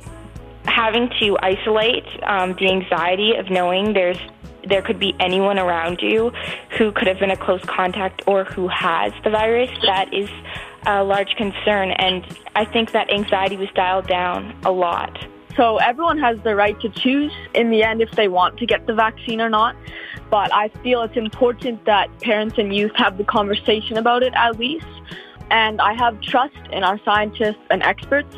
having 0.65 1.09
to 1.19 1.37
isolate 1.41 2.05
um, 2.23 2.53
the 2.59 2.69
anxiety 2.69 3.35
of 3.35 3.49
knowing 3.49 3.93
there's 3.93 4.19
there 4.67 4.81
could 4.81 4.99
be 4.99 5.15
anyone 5.19 5.59
around 5.59 6.01
you 6.01 6.31
who 6.77 6.91
could 6.91 7.07
have 7.07 7.19
been 7.19 7.31
a 7.31 7.37
close 7.37 7.63
contact 7.65 8.21
or 8.27 8.43
who 8.43 8.67
has 8.67 9.13
the 9.23 9.29
virus, 9.29 9.69
that 9.85 10.13
is 10.13 10.29
a 10.85 11.03
large 11.03 11.35
concern. 11.35 11.91
And 11.91 12.25
I 12.55 12.65
think 12.65 12.91
that 12.91 13.11
anxiety 13.11 13.57
was 13.57 13.69
dialed 13.75 14.07
down 14.07 14.55
a 14.63 14.71
lot. 14.71 15.17
So 15.57 15.77
everyone 15.77 16.17
has 16.19 16.39
the 16.43 16.55
right 16.55 16.79
to 16.79 16.89
choose 16.89 17.33
in 17.53 17.71
the 17.71 17.83
end 17.83 18.01
if 18.01 18.11
they 18.11 18.27
want 18.27 18.57
to 18.59 18.65
get 18.65 18.87
the 18.87 18.93
vaccine 18.93 19.41
or 19.41 19.49
not. 19.49 19.75
But 20.29 20.53
I 20.53 20.69
feel 20.81 21.01
it's 21.01 21.17
important 21.17 21.83
that 21.85 22.07
parents 22.21 22.57
and 22.57 22.73
youth 22.73 22.93
have 22.95 23.17
the 23.17 23.25
conversation 23.25 23.97
about 23.97 24.23
it 24.23 24.33
at 24.35 24.57
least. 24.57 24.85
And 25.49 25.81
I 25.81 25.93
have 25.93 26.21
trust 26.21 26.55
in 26.71 26.83
our 26.83 26.97
scientists 27.03 27.59
and 27.69 27.83
experts 27.83 28.33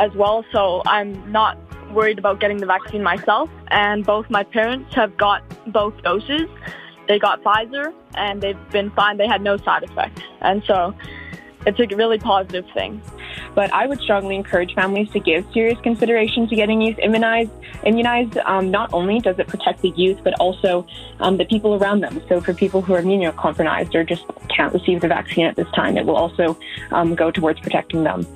as 0.00 0.12
well. 0.14 0.44
So 0.50 0.82
I'm 0.86 1.30
not 1.30 1.56
worried 1.92 2.18
about 2.18 2.40
getting 2.40 2.58
the 2.58 2.66
vaccine 2.66 3.02
myself, 3.02 3.50
and 3.68 4.04
both 4.04 4.28
my 4.30 4.44
parents 4.44 4.94
have 4.94 5.16
got 5.16 5.42
both 5.72 6.00
doses. 6.02 6.48
They 7.06 7.18
got 7.18 7.42
Pfizer, 7.42 7.92
and 8.14 8.40
they've 8.42 8.70
been 8.70 8.90
fine. 8.90 9.16
They 9.16 9.26
had 9.26 9.42
no 9.42 9.56
side 9.56 9.82
effects, 9.82 10.22
and 10.40 10.62
so 10.64 10.94
it's 11.66 11.80
a 11.80 11.96
really 11.96 12.18
positive 12.18 12.64
thing. 12.74 13.02
But 13.54 13.72
I 13.72 13.86
would 13.86 14.00
strongly 14.00 14.36
encourage 14.36 14.74
families 14.74 15.10
to 15.10 15.20
give 15.20 15.44
serious 15.52 15.78
consideration 15.80 16.48
to 16.48 16.56
getting 16.56 16.80
youth 16.80 16.98
immunized. 16.98 17.50
Immunized, 17.84 18.38
um, 18.38 18.70
not 18.70 18.92
only 18.92 19.20
does 19.20 19.38
it 19.38 19.48
protect 19.48 19.82
the 19.82 19.90
youth, 19.90 20.20
but 20.22 20.34
also 20.34 20.86
um, 21.20 21.36
the 21.36 21.44
people 21.44 21.74
around 21.74 22.00
them. 22.00 22.22
So 22.28 22.40
for 22.40 22.54
people 22.54 22.82
who 22.82 22.94
are 22.94 23.02
immunocompromised 23.02 23.94
or 23.94 24.04
just 24.04 24.24
can't 24.48 24.72
receive 24.72 25.00
the 25.00 25.08
vaccine 25.08 25.46
at 25.46 25.56
this 25.56 25.68
time, 25.74 25.96
it 25.96 26.06
will 26.06 26.16
also 26.16 26.58
um, 26.90 27.14
go 27.14 27.30
towards 27.30 27.60
protecting 27.60 28.04
them. 28.04 28.26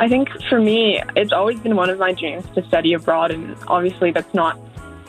I 0.00 0.08
think 0.08 0.30
for 0.48 0.58
me, 0.58 1.02
it's 1.14 1.30
always 1.30 1.60
been 1.60 1.76
one 1.76 1.90
of 1.90 1.98
my 1.98 2.12
dreams 2.12 2.46
to 2.54 2.66
study 2.66 2.94
abroad, 2.94 3.30
and 3.30 3.54
obviously 3.68 4.10
that's 4.10 4.32
not 4.32 4.58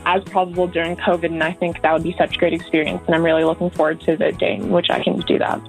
as 0.05 0.21
probable 0.25 0.67
during 0.67 0.97
COVID. 0.97 1.25
And 1.25 1.41
I 1.41 1.53
think 1.53 1.81
that 1.81 1.93
would 1.93 2.03
be 2.03 2.13
such 2.17 2.35
a 2.35 2.37
great 2.37 2.53
experience, 2.53 3.01
and 3.05 3.15
I'm 3.15 3.23
really 3.23 3.45
looking 3.45 3.69
forward 3.69 4.01
to 4.01 4.17
the 4.17 4.33
day 4.33 4.55
in 4.55 4.69
which 4.69 4.89
I 4.89 5.01
can 5.01 5.21
do 5.21 5.39
that. 5.39 5.61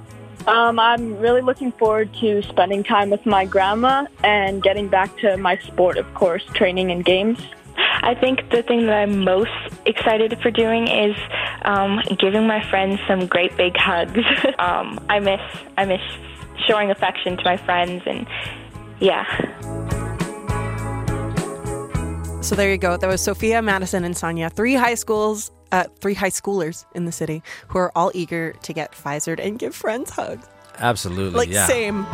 Um, 0.48 0.80
I'm 0.80 1.18
really 1.18 1.40
looking 1.40 1.70
forward 1.70 2.12
to 2.14 2.42
spending 2.42 2.82
time 2.82 3.10
with 3.10 3.24
my 3.24 3.44
grandma 3.44 4.06
and 4.24 4.60
getting 4.60 4.88
back 4.88 5.16
to 5.18 5.36
my 5.36 5.56
sport, 5.58 5.98
of 5.98 6.14
course, 6.14 6.42
training 6.54 6.90
and 6.90 7.04
games. 7.04 7.38
I 7.76 8.16
think 8.16 8.50
the 8.50 8.64
thing 8.64 8.86
that 8.86 8.94
I'm 8.94 9.22
most 9.22 9.52
excited 9.86 10.36
for 10.42 10.50
doing 10.50 10.88
is 10.88 11.16
um, 11.64 12.00
giving 12.18 12.48
my 12.48 12.68
friends 12.68 12.98
some 13.06 13.26
great 13.26 13.56
big 13.56 13.76
hugs. 13.76 14.18
um, 14.58 14.98
I 15.08 15.20
miss 15.20 15.40
I 15.78 15.84
miss 15.84 16.00
showing 16.66 16.90
affection 16.90 17.36
to 17.36 17.44
my 17.44 17.56
friends 17.56 18.02
and 18.06 18.26
yeah. 19.02 19.26
So 22.40 22.56
there 22.56 22.70
you 22.70 22.78
go. 22.78 22.96
That 22.96 23.08
was 23.08 23.20
Sophia, 23.20 23.62
Madison, 23.62 24.04
and 24.04 24.16
Sonia, 24.16 24.50
three 24.50 24.74
high 24.74 24.94
schools, 24.94 25.50
uh, 25.70 25.84
three 26.00 26.14
high 26.14 26.30
schoolers 26.30 26.84
in 26.94 27.04
the 27.04 27.12
city 27.12 27.42
who 27.68 27.78
are 27.78 27.92
all 27.96 28.10
eager 28.14 28.52
to 28.62 28.72
get 28.72 28.92
Pfizered 28.92 29.38
and 29.44 29.58
give 29.58 29.74
friends 29.74 30.10
hugs. 30.10 30.46
Absolutely. 30.78 31.36
Like, 31.36 31.50
yeah. 31.50 31.66
same. 31.66 32.06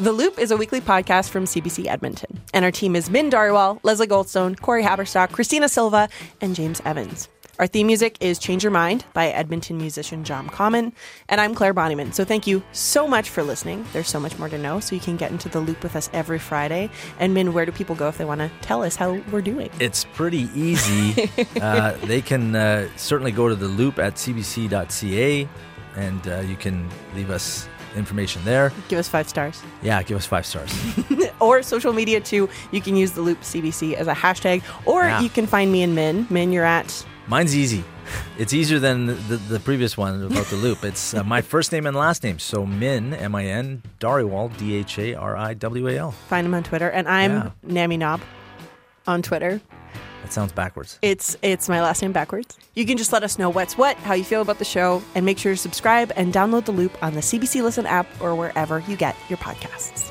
The 0.00 0.12
Loop 0.12 0.38
is 0.38 0.50
a 0.50 0.56
weekly 0.56 0.80
podcast 0.80 1.30
from 1.30 1.44
CBC 1.44 1.86
Edmonton, 1.86 2.40
and 2.52 2.64
our 2.64 2.72
team 2.72 2.96
is 2.96 3.08
Min 3.08 3.30
Dhariwal, 3.30 3.78
Leslie 3.82 4.08
Goldstone, 4.08 4.60
Corey 4.60 4.82
Haberstock, 4.82 5.30
Christina 5.30 5.68
Silva, 5.68 6.08
and 6.40 6.56
James 6.56 6.82
Evans. 6.84 7.28
Our 7.62 7.68
theme 7.68 7.86
music 7.86 8.16
is 8.20 8.40
Change 8.40 8.64
Your 8.64 8.72
Mind 8.72 9.04
by 9.12 9.28
Edmonton 9.28 9.78
musician 9.78 10.24
John 10.24 10.48
Common. 10.48 10.92
And 11.28 11.40
I'm 11.40 11.54
Claire 11.54 11.72
Bonnyman. 11.72 12.12
So 12.12 12.24
thank 12.24 12.44
you 12.44 12.60
so 12.72 13.06
much 13.06 13.30
for 13.30 13.44
listening. 13.44 13.86
There's 13.92 14.08
so 14.08 14.18
much 14.18 14.36
more 14.36 14.48
to 14.48 14.58
know, 14.58 14.80
so 14.80 14.96
you 14.96 15.00
can 15.00 15.16
get 15.16 15.30
into 15.30 15.48
the 15.48 15.60
loop 15.60 15.80
with 15.84 15.94
us 15.94 16.10
every 16.12 16.40
Friday. 16.40 16.90
And 17.20 17.34
Min, 17.34 17.52
where 17.52 17.64
do 17.64 17.70
people 17.70 17.94
go 17.94 18.08
if 18.08 18.18
they 18.18 18.24
want 18.24 18.40
to 18.40 18.50
tell 18.62 18.82
us 18.82 18.96
how 18.96 19.12
we're 19.30 19.42
doing? 19.42 19.70
It's 19.78 20.04
pretty 20.12 20.48
easy. 20.56 21.30
uh, 21.60 21.92
they 22.06 22.20
can 22.20 22.56
uh, 22.56 22.88
certainly 22.96 23.30
go 23.30 23.48
to 23.48 23.54
the 23.54 23.68
loop 23.68 24.00
at 24.00 24.14
cbc.ca 24.16 25.48
and 25.94 26.26
uh, 26.26 26.40
you 26.40 26.56
can 26.56 26.90
leave 27.14 27.30
us 27.30 27.68
information 27.94 28.44
there. 28.44 28.72
Give 28.88 28.98
us 28.98 29.06
five 29.06 29.28
stars. 29.28 29.62
Yeah, 29.82 30.02
give 30.02 30.16
us 30.16 30.26
five 30.26 30.46
stars. 30.46 30.74
or 31.40 31.62
social 31.62 31.92
media 31.92 32.20
too. 32.20 32.48
You 32.72 32.80
can 32.80 32.96
use 32.96 33.12
the 33.12 33.20
loop 33.20 33.40
CBC 33.42 33.92
as 33.94 34.08
a 34.08 34.14
hashtag, 34.14 34.64
or 34.84 35.02
Yeah. 35.02 35.20
you 35.20 35.28
can 35.28 35.46
find 35.46 35.70
me 35.70 35.84
and 35.84 35.94
Min. 35.94 36.26
Min, 36.28 36.50
you're 36.50 36.64
at 36.64 37.06
Mine's 37.26 37.56
easy. 37.56 37.84
It's 38.38 38.52
easier 38.52 38.78
than 38.78 39.06
the, 39.06 39.12
the, 39.14 39.36
the 39.36 39.60
previous 39.60 39.96
one 39.96 40.22
about 40.24 40.46
the 40.46 40.56
loop. 40.56 40.84
It's 40.84 41.14
uh, 41.14 41.22
my 41.22 41.40
first 41.40 41.70
name 41.70 41.86
and 41.86 41.96
last 41.96 42.24
name. 42.24 42.38
So 42.38 42.66
Min, 42.66 43.14
M 43.14 43.34
I 43.34 43.44
N, 43.44 43.82
Dhariwal, 44.00 44.54
D 44.58 44.74
H 44.74 44.98
A 44.98 45.14
R 45.14 45.36
I 45.36 45.54
W 45.54 45.88
A 45.88 45.96
L. 45.98 46.10
find 46.10 46.46
him 46.46 46.52
on 46.52 46.62
Twitter, 46.62 46.88
and 46.88 47.06
I'm 47.08 47.30
Yeah. 47.30 47.50
Nami 47.62 47.96
Knob 47.98 48.20
on 49.06 49.22
Twitter. 49.22 49.60
That 50.22 50.32
sounds 50.32 50.52
backwards. 50.52 50.98
It's 51.00 51.36
it's 51.42 51.68
my 51.68 51.80
last 51.80 52.02
name 52.02 52.12
backwards. 52.12 52.58
You 52.74 52.84
can 52.84 52.96
just 52.98 53.12
let 53.12 53.22
us 53.22 53.38
know 53.38 53.48
what's 53.48 53.78
what, 53.78 53.96
how 53.98 54.12
you 54.14 54.24
feel 54.24 54.42
about 54.42 54.58
the 54.58 54.64
show, 54.64 55.02
and 55.14 55.24
make 55.24 55.38
sure 55.38 55.52
to 55.52 55.58
subscribe 55.58 56.12
and 56.16 56.32
download 56.34 56.64
the 56.66 56.72
loop 56.72 57.00
on 57.02 57.14
the 57.14 57.20
CBC 57.20 57.62
Listen 57.62 57.86
app 57.86 58.06
or 58.20 58.34
wherever 58.34 58.80
you 58.88 58.96
get 58.96 59.16
your 59.30 59.38
podcasts. 59.38 60.10